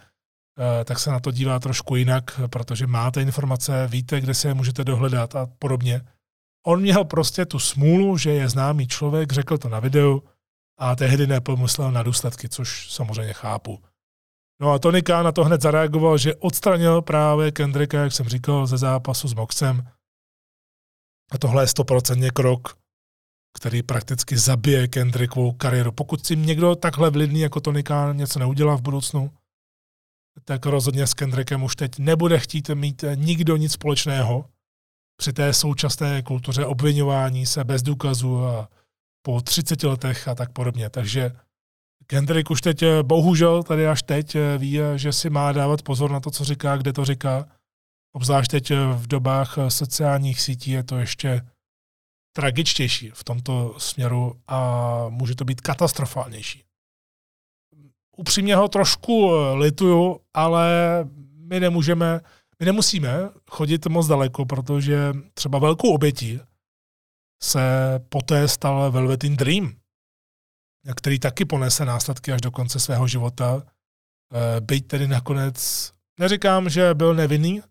[0.86, 4.84] tak se na to dívá trošku jinak, protože máte informace, víte, kde se je můžete
[4.84, 6.02] dohledat a podobně.
[6.66, 10.24] On měl prostě tu smůlu, že je známý člověk, řekl to na videu
[10.80, 13.84] a tehdy nepomyslel na důsledky, což samozřejmě chápu.
[14.62, 18.68] No a Tony Khan na to hned zareagoval, že odstranil právě Kendricka, jak jsem říkal,
[18.68, 19.88] ze zápasu s Moxem.
[21.32, 22.78] A tohle je stoprocentně krok,
[23.58, 25.92] který prakticky zabije Kendrickovou kariéru.
[25.92, 29.32] Pokud si někdo takhle vlivný jako Tony Khan něco neudělá v budoucnu,
[30.46, 34.50] tak rozhodně s Kendrickem už teď nebude chtít mít nikdo nic společného
[35.18, 38.70] při té současné kultuře obvinování se bez důkazů a
[39.26, 40.90] po 30 letech a tak podobně.
[40.90, 41.32] Takže
[42.08, 46.32] Kendrick už teď, bohužel tady až teď, ví, že si má dávat pozor na to,
[46.32, 47.46] co říká, kde to říká.
[48.16, 51.42] Obzvlášť teď v dobách sociálních sítí je to ještě
[52.36, 56.64] tragičtější v tomto směru a může to být katastrofálnější.
[58.22, 60.70] Upřímně ho trošku lituju, ale
[61.36, 62.22] my nemůžeme,
[62.60, 66.40] my nemusíme chodit moc daleko, protože třeba velkou obětí
[67.44, 67.62] se
[68.10, 69.74] poté stal Velveteen Dream,
[70.96, 73.64] který taky ponese následky až do konce svého života.
[74.34, 77.62] Eh, byť tedy nakonec, neříkám, že byl nevinný,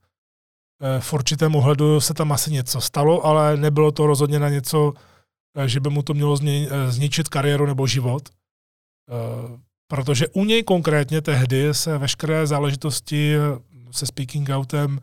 [0.82, 4.92] Eh, v určitém ohledu se tam asi něco stalo, ale nebylo to rozhodně na něco,
[5.56, 8.28] eh, že by mu to mělo eh, zničit kariéru nebo život.
[9.90, 13.34] Protože u něj konkrétně tehdy se veškeré záležitosti
[13.90, 15.00] se speaking outem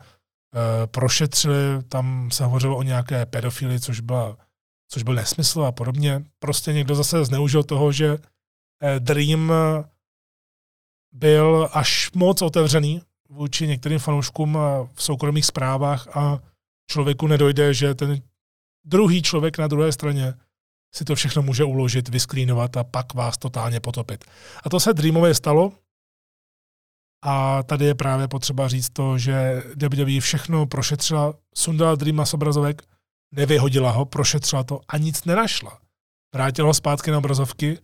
[0.86, 4.38] prošetřili, tam se hovořilo o nějaké pedofily, což, byla,
[4.88, 6.24] což byl nesmysl a podobně.
[6.40, 8.18] Prostě někdo zase zneužil toho, že
[9.00, 9.54] Dream
[11.14, 14.58] byl až moc otevřený vůči některým fanouškům
[14.94, 16.40] v soukromých zprávách a
[16.92, 18.22] člověku nedojde, že ten
[18.86, 20.34] druhý člověk na druhé straně
[20.98, 24.26] si to všechno může uložit, vysklínovat a pak vás totálně potopit.
[24.64, 25.72] A to se Dreamově stalo.
[27.26, 32.82] A tady je právě potřeba říct to, že WWE všechno prošetřila, sundala Dreama z obrazovek,
[33.34, 35.80] nevyhodila ho, prošetřila to a nic nenašla.
[36.36, 37.78] Vrátila ho zpátky na obrazovky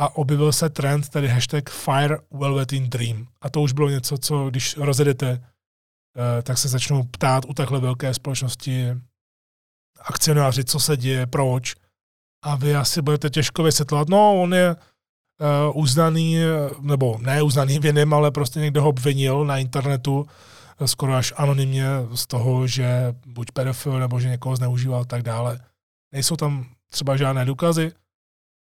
[0.00, 3.26] a objevil se trend, tedy hashtag Fire Velveteen Dream.
[3.40, 7.80] A to už bylo něco, co když rozjedete, eh, tak se začnou ptát u takhle
[7.80, 8.96] velké společnosti
[10.00, 11.74] akcionáři, co se děje, proč.
[12.42, 16.36] A vy asi budete těžko vysvětlovat, no on je uh, uznaný,
[16.80, 20.26] nebo ne uznaný vinem, ale prostě někdo ho obvinil na internetu,
[20.86, 25.60] skoro až anonymně z toho, že buď pedofil, nebo že někoho zneužíval a tak dále.
[26.12, 27.92] Nejsou tam třeba žádné důkazy,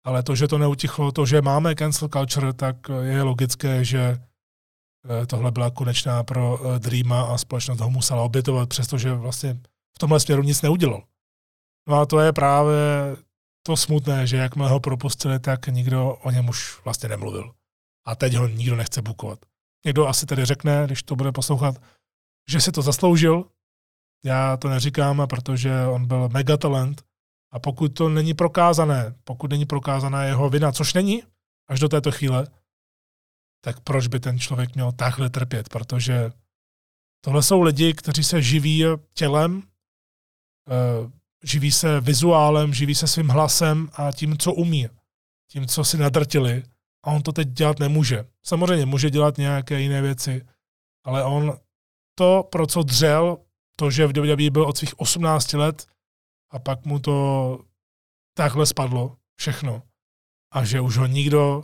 [0.05, 4.17] ale to, že to neutichlo, to, že máme cancel culture, tak je logické, že
[5.21, 9.59] eh, tohle byla konečná pro eh, Dreama a společnost ho musela obětovat, přestože vlastně
[9.95, 11.03] v tomhle směru nic neudělal.
[11.89, 12.77] No a to je právě
[13.67, 17.53] to smutné, že jakmile ho propustili, tak nikdo o něm už vlastně nemluvil.
[18.05, 19.39] A teď ho nikdo nechce bukovat.
[19.85, 21.81] Někdo asi tedy řekne, když to bude poslouchat,
[22.49, 23.45] že si to zasloužil.
[24.25, 27.03] Já to neříkám, protože on byl megatalent,
[27.51, 31.23] a pokud to není prokázané, pokud není prokázaná jeho vina, což není
[31.67, 32.47] až do této chvíle,
[33.61, 35.69] tak proč by ten člověk měl takhle trpět?
[35.69, 36.31] Protože
[37.21, 39.63] tohle jsou lidi, kteří se živí tělem,
[40.69, 41.11] eh,
[41.45, 44.89] živí se vizuálem, živí se svým hlasem a tím, co umí,
[45.51, 46.63] tím, co si nadrtili.
[47.03, 48.25] A on to teď dělat nemůže.
[48.43, 50.45] Samozřejmě může dělat nějaké jiné věci,
[51.03, 51.57] ale on
[52.15, 53.37] to, pro co dřel,
[53.75, 55.87] to, že v WWE byl od svých 18 let
[56.51, 57.59] a pak mu to
[58.37, 59.83] takhle spadlo všechno.
[60.53, 61.63] A že už ho nikdo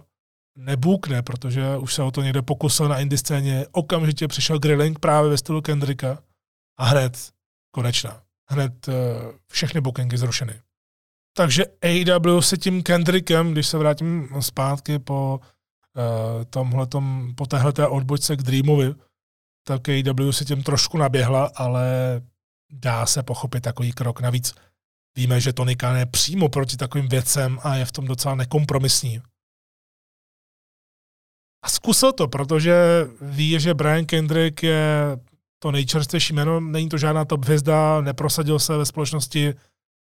[0.58, 3.66] nebůkne, protože už se o to někde pokusil na indie scéně.
[3.72, 6.24] Okamžitě přišel grilling právě ve stylu Kendricka
[6.78, 7.32] a hned
[7.72, 8.24] konečná.
[8.52, 8.94] Hned uh,
[9.52, 10.62] všechny bookingy zrušeny.
[11.38, 18.36] Takže AEW se tím Kendrickem, když se vrátím zpátky po uh, tomhletom, po téhleté odbočce
[18.36, 18.94] k Dreamovi,
[19.68, 21.86] tak AEW se tím trošku naběhla, ale
[22.72, 24.22] dá se pochopit takový krok.
[24.22, 24.54] Navíc
[25.16, 29.22] víme, že Tony Khan je přímo proti takovým věcem a je v tom docela nekompromisní.
[31.64, 32.76] A zkusil to, protože
[33.22, 35.18] ví, že Brian Kendrick je
[35.64, 39.54] to nejčerstvější jméno, není to žádná top hvězda, neprosadil se ve společnosti.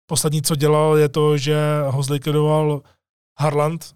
[0.05, 2.81] Poslední, co dělal, je to, že ho zlikvidoval
[3.39, 3.95] Harland,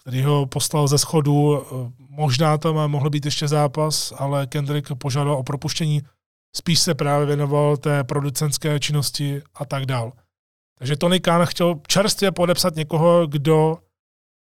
[0.00, 1.66] který ho poslal ze schodu.
[1.98, 6.02] Možná tam mohl být ještě zápas, ale Kendrick požádal o propuštění.
[6.56, 10.12] Spíš se právě věnoval té producentské činnosti a tak dál.
[10.78, 13.78] Takže Tony Khan chtěl čerstvě podepsat někoho, kdo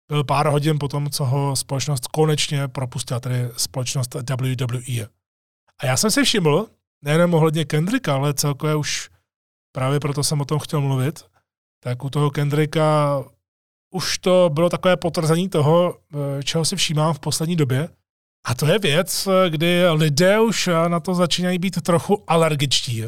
[0.08, 5.21] byl pár hodin po tom, co ho společnost konečně propustila, tedy společnost WWE.
[5.82, 6.68] A já jsem si všiml,
[7.02, 9.10] nejenom ohledně Kendricka, ale celkově už
[9.72, 11.26] právě proto jsem o tom chtěl mluvit,
[11.84, 13.20] tak u toho Kendricka
[13.94, 15.98] už to bylo takové potvrzení toho,
[16.40, 17.90] eh, čeho si všímám v poslední době.
[18.48, 23.04] A to je věc, kdy lidé už na to začínají být trochu alergičtí,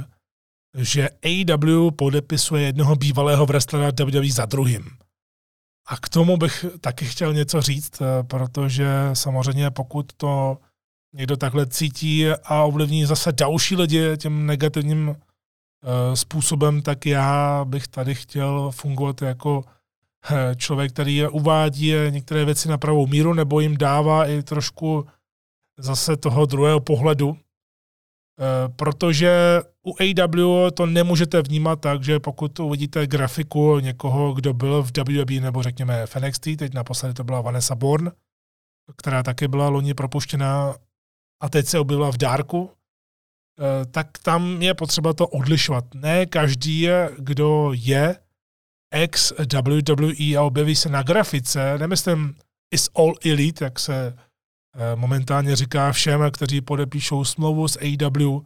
[0.77, 4.89] že AEW podepisuje jednoho bývalého wrestlera WWE za druhým.
[5.87, 10.57] A k tomu bych taky chtěl něco říct, eh, protože samozřejmě pokud to
[11.13, 15.15] někdo takhle cítí a ovlivní zase další lidi tím negativním uh,
[16.13, 19.63] způsobem, tak já bych tady chtěl fungovat jako
[20.31, 25.07] eh, člověk, který uvádí některé věci na pravou míru nebo jim dává i trošku
[25.79, 27.37] zase toho druhého pohledu,
[28.39, 34.83] Eh, protože u AW to nemůžete vnímat tak, že pokud uvidíte grafiku někoho, kdo byl
[34.83, 38.11] v WWE nebo řekněme v NXT, teď naposledy to byla Vanessa Bourne,
[38.97, 40.75] která taky byla loni propuštěná
[41.43, 45.85] a teď se objevila v Darku, eh, tak tam je potřeba to odlišovat.
[45.93, 46.87] Ne každý,
[47.17, 48.15] kdo je
[48.91, 52.35] ex WWE a objeví se na grafice, nemyslím
[52.71, 54.13] is all elite, jak se
[54.75, 58.39] Eh, momentálně říká všem, kteří podepíšou smlouvu s AEW,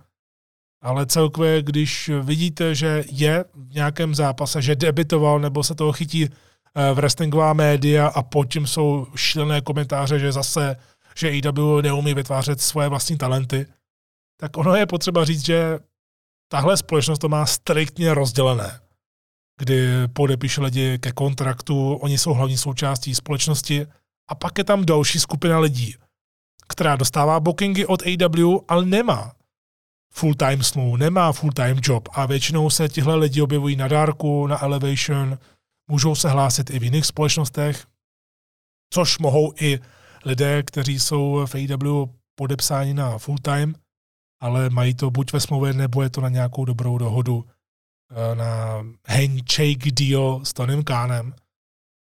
[0.82, 6.26] ale celkově, když vidíte, že je v nějakém zápase, že debitoval nebo se toho chytí
[6.26, 10.76] eh, v wrestlingová média a pod tím jsou šílené komentáře, že zase,
[11.18, 13.66] že AEW neumí vytvářet svoje vlastní talenty,
[14.40, 15.80] tak ono je potřeba říct, že
[16.52, 18.80] tahle společnost to má striktně rozdělené,
[19.58, 23.88] kdy podepíše lidi ke kontraktu, oni jsou hlavní součástí společnosti
[24.30, 25.96] a pak je tam další skupina lidí,
[26.68, 29.34] která dostává bookingy od AW, ale nemá
[30.14, 35.38] full-time smlouvu, nemá full-time job a většinou se tihle lidi objevují na dárku, na Elevation,
[35.88, 37.86] můžou se hlásit i v jiných společnostech,
[38.94, 39.80] což mohou i
[40.28, 42.06] lidé, kteří jsou v AW
[42.36, 43.74] podepsáni na full-time,
[44.42, 47.46] ale mají to buď ve smlouvě, nebo je to na nějakou dobrou dohodu
[48.12, 51.34] eh, na handshake deal s Tonym Kánem.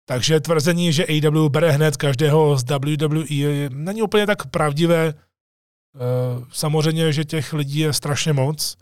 [0.05, 5.07] Takže tvrzení, že AW bere hned každého z WWE, není úplně tak pravdivé.
[5.07, 5.14] E,
[6.51, 8.78] samozřejmě, že těch lidí je strašně moc,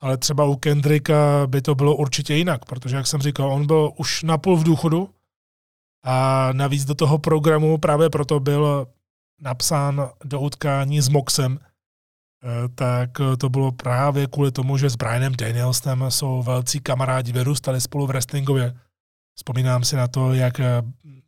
[0.00, 3.92] ale třeba u Kendricka by to bylo určitě jinak, protože, jak jsem říkal, on byl
[3.96, 5.10] už napůl v důchodu
[6.06, 8.86] a navíc do toho programu právě proto byl
[9.40, 15.32] napsán do utkání s Moxem, e, tak to bylo právě kvůli tomu, že s Brianem
[15.36, 18.74] Danielsem jsou velcí kamarádi, vyrůstali spolu v wrestlingově.
[19.36, 20.82] Vzpomínám si na to, jak eh,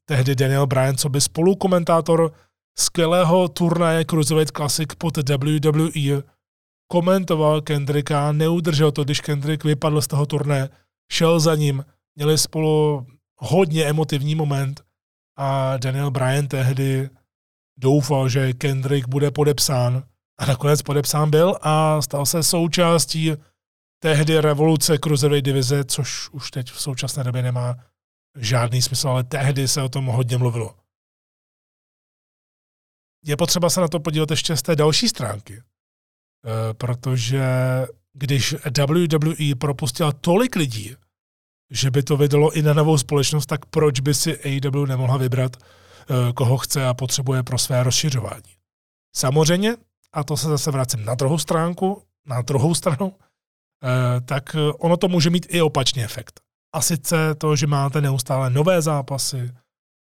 [0.05, 2.33] tehdy Daniel Bryan, co by spolukomentátor
[2.79, 6.23] skvělého turnaje Cruiserweight Classic pod WWE,
[6.93, 10.69] komentoval Kendricka, neudržel to, když Kendrick vypadl z toho turné,
[11.13, 11.85] šel za ním,
[12.17, 13.07] měli spolu
[13.39, 14.81] hodně emotivní moment
[15.37, 17.11] a Daniel Bryan tehdy
[17.79, 20.03] doufal, že Kendrick bude podepsán
[20.39, 23.33] a nakonec podepsán byl a stal se součástí
[24.03, 27.77] tehdy revoluce Cruiserweight divize, což už teď v současné době nemá
[28.37, 30.75] žádný smysl, ale tehdy se o tom hodně mluvilo.
[33.25, 37.43] Je potřeba se na to podívat ještě z té další stránky, eh, protože
[38.13, 38.55] když
[38.89, 40.97] WWE propustila tolik lidí,
[41.71, 45.57] že by to vydalo i na novou společnost, tak proč by si AEW nemohla vybrat,
[45.57, 48.53] eh, koho chce a potřebuje pro své rozšiřování.
[49.17, 49.77] Samozřejmě,
[50.13, 55.09] a to se zase vracím na druhou stránku, na druhou stranu, eh, tak ono to
[55.09, 56.41] může mít i opačný efekt.
[56.75, 59.51] A sice to, že máte neustále nové zápasy,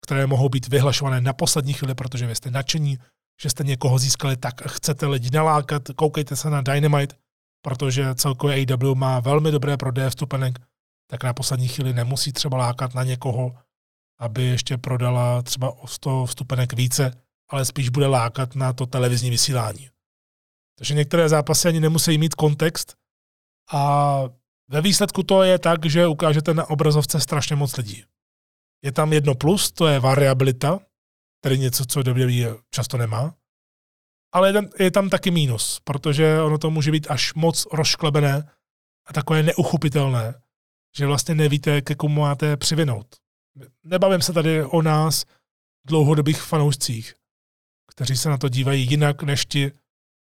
[0.06, 2.98] které mohou být vyhlašované na poslední chvíli, protože vy jste nadšení,
[3.42, 7.16] že jste někoho získali, tak chcete lidi nalákat, koukejte se na Dynamite.
[7.64, 10.60] protože celkově AW má velmi dobré prodeje vstupenek,
[11.12, 13.56] tak na poslední chvíli nemusí třeba lákat na někoho,
[14.20, 19.30] aby ještě prodala třeba o 100 vstupenek více, ale spíš bude lákat na to televizní
[19.30, 19.90] vysílání.
[20.78, 22.96] Takže některé zápasy ani nemusí mít kontext
[23.72, 24.22] a
[24.70, 28.04] ve výsledku to je tak, že ukážete na obrazovce strašně moc lidí.
[28.84, 30.80] Je tam jedno plus, to je variabilita,
[31.44, 33.36] tedy něco, co WWE často nemá.
[34.34, 38.52] Ale je tam, je tam taky mínus, protože ono to může být až moc rozšklebené
[39.08, 40.42] a takové neuchopitelné,
[40.98, 43.16] že vlastně nevíte, ke komu máte přivinout.
[43.84, 45.26] Nebavím se tady o nás,
[45.88, 47.16] dlouhodobých fanoušcích,
[47.88, 49.72] kteří se na to dívají jinak než ti,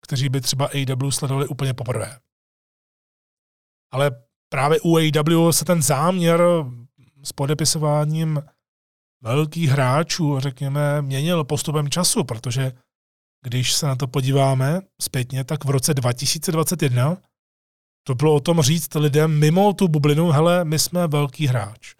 [0.01, 2.19] kteří by třeba AW sledovali úplně poprvé.
[3.91, 4.11] Ale
[4.49, 6.41] právě u AW se ten záměr
[7.23, 8.41] s podepisováním
[9.21, 12.71] velkých hráčů, řekněme, měnil postupem času, protože
[13.43, 17.17] když se na to podíváme zpětně, tak v roce 2021
[18.03, 21.95] to bylo o tom říct lidem mimo tu bublinu, hele, my jsme velký hráč.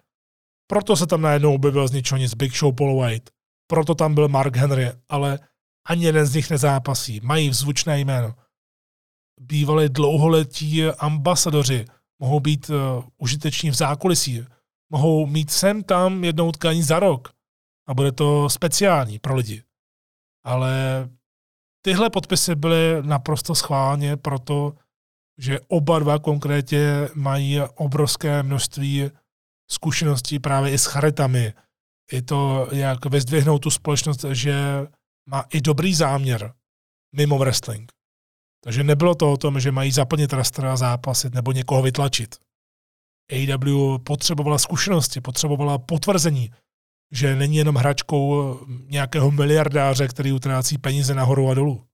[0.66, 3.30] Proto se tam najednou objevil z ničeho nic Big Show Paul White.
[3.66, 5.38] Proto tam byl Mark Henry, ale
[5.88, 7.20] ani jeden z nich nezápasí.
[7.22, 8.34] Mají vzvučné jméno.
[9.40, 11.84] Bývali dlouholetí ambasadoři,
[12.18, 14.44] mohou být uh, užiteční v zákulisí,
[14.90, 17.32] mohou mít sem tam jednou utkání za rok
[17.88, 19.62] a bude to speciální pro lidi.
[20.44, 21.08] Ale
[21.82, 24.72] tyhle podpisy byly naprosto schválně proto,
[25.38, 29.10] že oba dva konkrétně mají obrovské množství
[29.70, 31.52] zkušeností právě i s charitami.
[32.12, 34.86] I to, jak vyzdvihnout tu společnost, že
[35.26, 36.52] má i dobrý záměr
[37.16, 37.92] mimo wrestling.
[38.64, 42.36] Takže nebylo to o tom, že mají zaplnit rastra a zápasit nebo někoho vytlačit.
[43.32, 46.50] AW potřebovala zkušenosti, potřebovala potvrzení,
[47.12, 48.58] že není jenom hračkou
[48.88, 51.84] nějakého miliardáře, který utrácí peníze nahoru a dolů.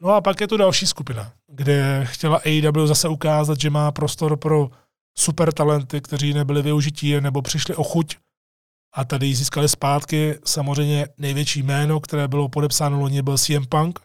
[0.00, 4.36] No a pak je tu další skupina, kde chtěla AEW zase ukázat, že má prostor
[4.36, 4.70] pro
[5.18, 8.16] super talenty, kteří nebyli využití nebo přišli o chuť
[8.92, 10.38] a tady získali zpátky.
[10.44, 14.00] Samozřejmě největší jméno, které bylo podepsáno loni, byl CM Punk,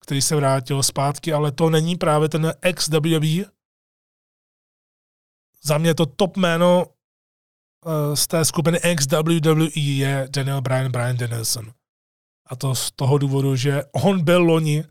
[0.00, 3.44] který se vrátil zpátky, ale to není právě ten ex-WWE.
[5.62, 11.72] Za mě to top jméno eh, z té skupiny ex-WWE je Daniel Bryan, Bryan Danielson.
[12.46, 14.84] A to z toho důvodu, že on byl loni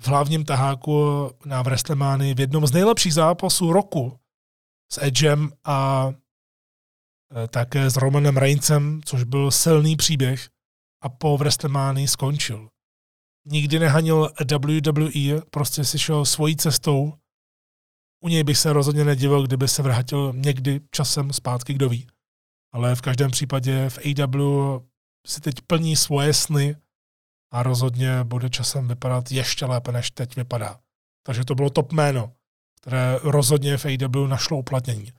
[0.00, 4.18] v hlavním taháku na WrestleMania v jednom z nejlepších zápasů roku
[4.92, 6.08] s Edgem a
[7.36, 10.48] e, také s Romanem Reincem, což byl silný příběh
[11.02, 12.68] a po WrestleMania skončil.
[13.46, 17.12] Nikdy nehanil WWE, prostě si šel svojí cestou.
[18.24, 22.06] U něj bych se rozhodně nedivil, kdyby se vrátil někdy časem zpátky, kdo ví.
[22.72, 24.80] Ale v každém případě v AW
[25.26, 26.76] si teď plní svoje sny
[27.54, 30.78] a rozhodně bude časem vypadat ještě lépe, než teď vypadá.
[31.26, 32.32] Takže to bylo top jméno,
[32.80, 35.12] které rozhodně v AW našlo uplatnění.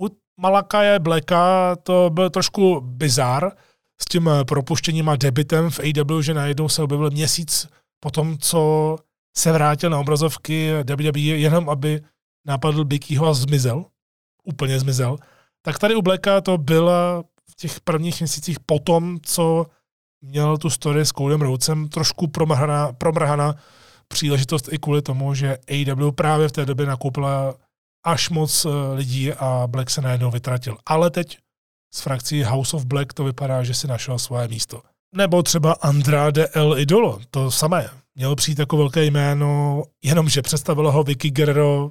[0.00, 0.06] U
[0.40, 3.52] Malakaje Blacka to byl trošku bizar
[4.00, 7.68] s tím propuštěním a debitem v AW, že najednou se objevil měsíc
[8.00, 8.96] po tom, co
[9.36, 12.00] se vrátil na obrazovky WWE, jenom aby
[12.46, 13.84] napadl Bikyho a zmizel.
[14.44, 15.16] Úplně zmizel.
[15.62, 19.66] Tak tady u Blacka to bylo v těch prvních měsících po tom, co
[20.22, 23.54] měl tu story s Coldem Rhodesem trošku promrhaná, promrhaná
[24.08, 27.54] příležitost i kvůli tomu, že AW právě v té době nakoupila
[28.04, 30.76] až moc eh, lidí a Black se najednou vytratil.
[30.86, 31.38] Ale teď
[31.94, 34.82] s frakcí House of Black to vypadá, že si našel svoje místo.
[35.14, 37.90] Nebo třeba Andrade El Idolo, to samé.
[38.14, 41.90] Měl přijít jako velké jméno, jenomže představilo ho Vicky Guerrero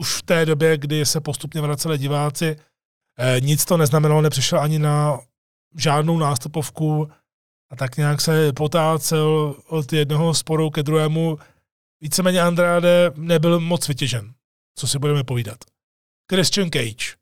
[0.00, 2.56] už v té době, kdy se postupně vraceli diváci.
[3.18, 5.20] E, nic to neznamenalo, nepřišel ani na
[5.76, 7.08] žádnou nástupovku
[7.72, 11.38] a tak nějak se potácel od jednoho sporu ke druhému.
[12.00, 14.32] Víceméně Andrade nebyl moc vytěžen,
[14.78, 15.58] co si budeme povídat.
[16.32, 17.16] Christian Cage.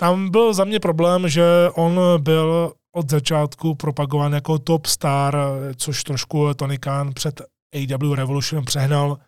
[0.00, 1.44] Tam byl za mě problém, že
[1.74, 5.36] on byl od začátku propagován jako top star,
[5.76, 7.40] což trošku Tony Khan před
[7.74, 9.18] AW Revolution přehnal,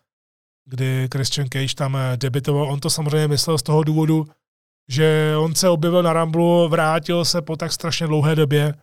[0.65, 2.71] kdy Christian Cage tam debitoval.
[2.71, 4.27] On to samozřejmě myslel z toho důvodu,
[4.89, 8.73] že on se objevil na Ramblu, vrátil se po tak strašně dlouhé době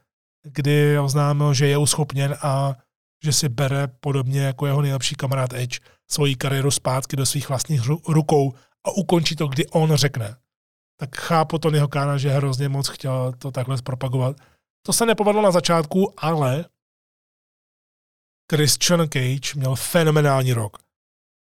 [0.43, 2.77] kdy oznámil, že je uschopněn a
[3.25, 5.81] že si bere podobně jako jeho nejlepší kamarád Edge
[6.11, 8.53] svoji kariéru zpátky do svých vlastních rukou
[8.87, 10.37] a ukončí to, kdy on řekne.
[11.01, 14.37] Tak chápu to jeho kána, že hrozně moc chtěl to takhle zpropagovat.
[14.87, 16.65] To se nepovedlo na začátku, ale
[18.53, 20.79] Christian Cage měl fenomenální rok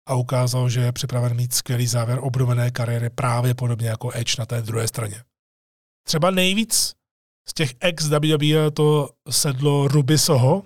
[0.07, 4.45] a ukázal, že je připraven mít skvělý závěr obnovené kariéry právě podobně jako Edge na
[4.45, 5.23] té druhé straně.
[6.07, 6.95] Třeba nejvíc
[7.49, 10.63] z těch ex WWE to sedlo Ruby Soho,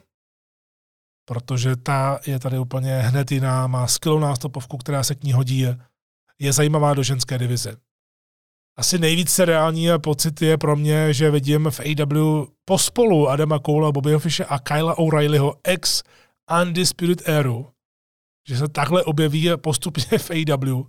[1.26, 5.66] protože ta je tady úplně hned jiná, má skvělou nástupovku, která se k ní hodí,
[6.40, 7.78] je zajímavá do ženské divize.
[8.78, 14.20] Asi nejvíce reální pocit je pro mě, že vidím v AW pospolu Adama Cola, Bobbyho
[14.20, 16.04] Fische a Kyla O'Reillyho ex
[16.62, 17.72] Undisputed Eru,
[18.48, 20.84] že se takhle objeví postupně v AW.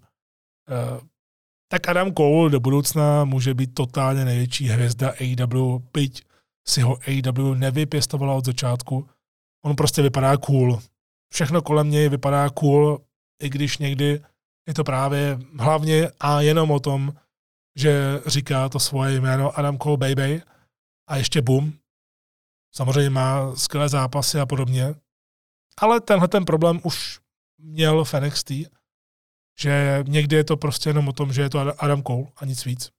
[1.71, 6.25] Tak Adam Cole do budoucna může být totálně největší hvězda AW, byť
[6.69, 9.09] si ho AW nevypěstovala od začátku.
[9.65, 10.81] On prostě vypadá cool.
[11.33, 13.01] Všechno kolem něj vypadá cool,
[13.43, 14.23] i když někdy
[14.69, 17.13] je to právě hlavně a jenom o tom,
[17.77, 20.43] že říká to svoje jméno Adam Cole Baby
[21.09, 21.73] a ještě boom.
[22.75, 24.95] Samozřejmě má skvělé zápasy a podobně.
[25.81, 27.21] Ale tenhle ten problém už
[27.59, 28.51] měl NXT,
[29.61, 32.65] že někdy je to prostě jenom o tom, že je to Adam Cole a nic
[32.65, 32.91] víc.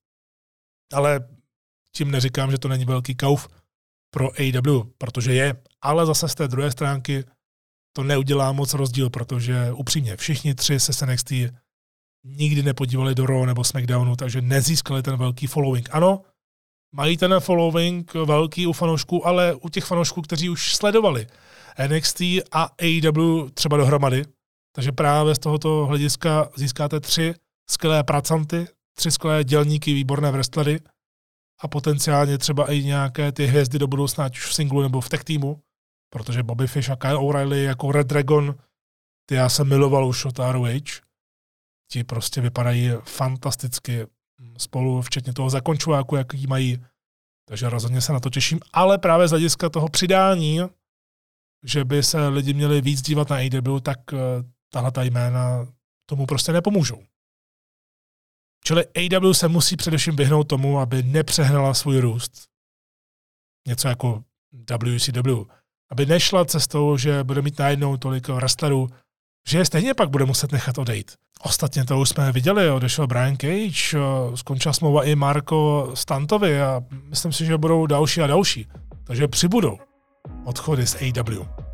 [0.93, 1.27] Ale
[1.95, 3.47] tím neříkám, že to není velký kauf
[4.13, 5.55] pro AW, protože je.
[5.81, 7.23] Ale zase z té druhé stránky
[7.95, 11.31] to neudělá moc rozdíl, protože upřímně všichni tři se NXT
[12.25, 15.89] nikdy nepodívali do Raw nebo SmackDownu, takže nezískali ten velký following.
[15.91, 16.21] Ano,
[16.95, 21.27] mají ten following velký u fanoušků, ale u těch fanoušků, kteří už sledovali
[21.87, 24.25] NXT a AEW třeba dohromady,
[24.75, 27.33] takže právě z tohoto hlediska získáte tři
[27.69, 28.67] skvělé pracanty,
[28.97, 30.79] tři skvělé dělníky, výborné wrestlery
[31.61, 35.09] a potenciálně třeba i nějaké ty hvězdy do budoucna, ať už v singlu nebo v
[35.09, 35.61] tech týmu,
[36.09, 38.55] protože Bobby Fish a Kyle O'Reilly jako Red Dragon,
[39.25, 40.69] ty já jsem miloval už od ROH,
[41.91, 44.07] ti prostě vypadají fantasticky
[44.57, 46.85] spolu, včetně toho zakončováku, jaký mají.
[47.47, 48.59] Takže rozhodně se na to těším.
[48.73, 50.59] Ale právě z hlediska toho přidání,
[51.63, 54.17] že by se lidi měli víc dívat na AW, tak eh,
[54.69, 55.67] tahle ta jména
[56.05, 57.03] tomu prostě nepomůžou.
[58.63, 62.31] Čili AW se musí především vyhnout tomu, aby nepřehnala svůj růst.
[63.67, 64.23] Něco jako
[64.83, 65.43] WCW.
[65.91, 68.89] Aby nešla cestou, že bude mít najednou tolik wrestlerů,
[69.47, 71.11] že je stejně pak bude muset nechat odejít.
[71.41, 73.97] Ostatně to už jsme viděli, odešel Brian Cage,
[74.35, 78.67] skončila smlouva i Marko Stantovi a myslím si, že budou další a další.
[79.03, 79.77] Takže přibudou
[80.45, 81.68] odchody z AW.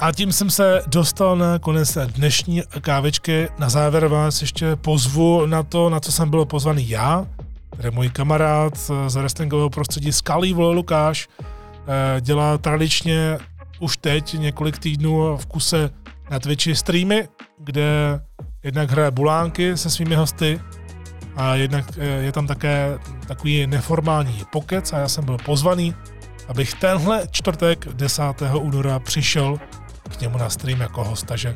[0.00, 3.48] A tím jsem se dostal na konec dnešní kávečky.
[3.58, 7.26] Na závěr vás ještě pozvu na to, na co jsem byl pozvaný já,
[7.76, 13.38] tedy můj kamarád z wrestlingového prostředí Scully Lukáš, eh, dělá tradičně
[13.80, 15.90] už teď několik týdnů v kuse
[16.30, 17.28] na Twitchi streamy,
[17.58, 18.20] kde
[18.62, 20.60] jednak hraje bulánky se svými hosty
[21.36, 25.94] a jednak eh, je tam také takový neformální pokec a já jsem byl pozvaný,
[26.48, 28.22] abych tenhle čtvrtek 10.
[28.60, 29.58] února přišel
[30.10, 31.54] k němu na stream jako host, takže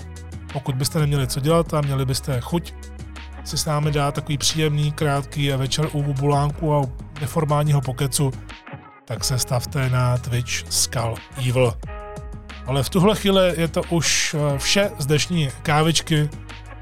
[0.52, 2.72] pokud byste neměli co dělat a měli byste chuť
[3.44, 6.82] si s námi dát takový příjemný, krátký večer u bulánku a
[7.20, 8.32] neformálního pokecu,
[9.05, 11.14] tak se stavte na Twitch Skull
[11.48, 11.74] Evil.
[12.66, 16.30] Ale v tuhle chvíli je to už eh, vše z dnešní kávičky.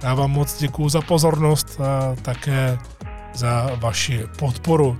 [0.03, 2.79] Já vám moc děkuju za pozornost a také
[3.35, 4.99] za vaši podporu.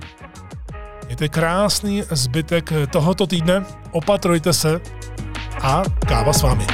[1.05, 4.81] Mějte krásný zbytek tohoto týdne, opatrujte se
[5.61, 6.65] a káva s vámi.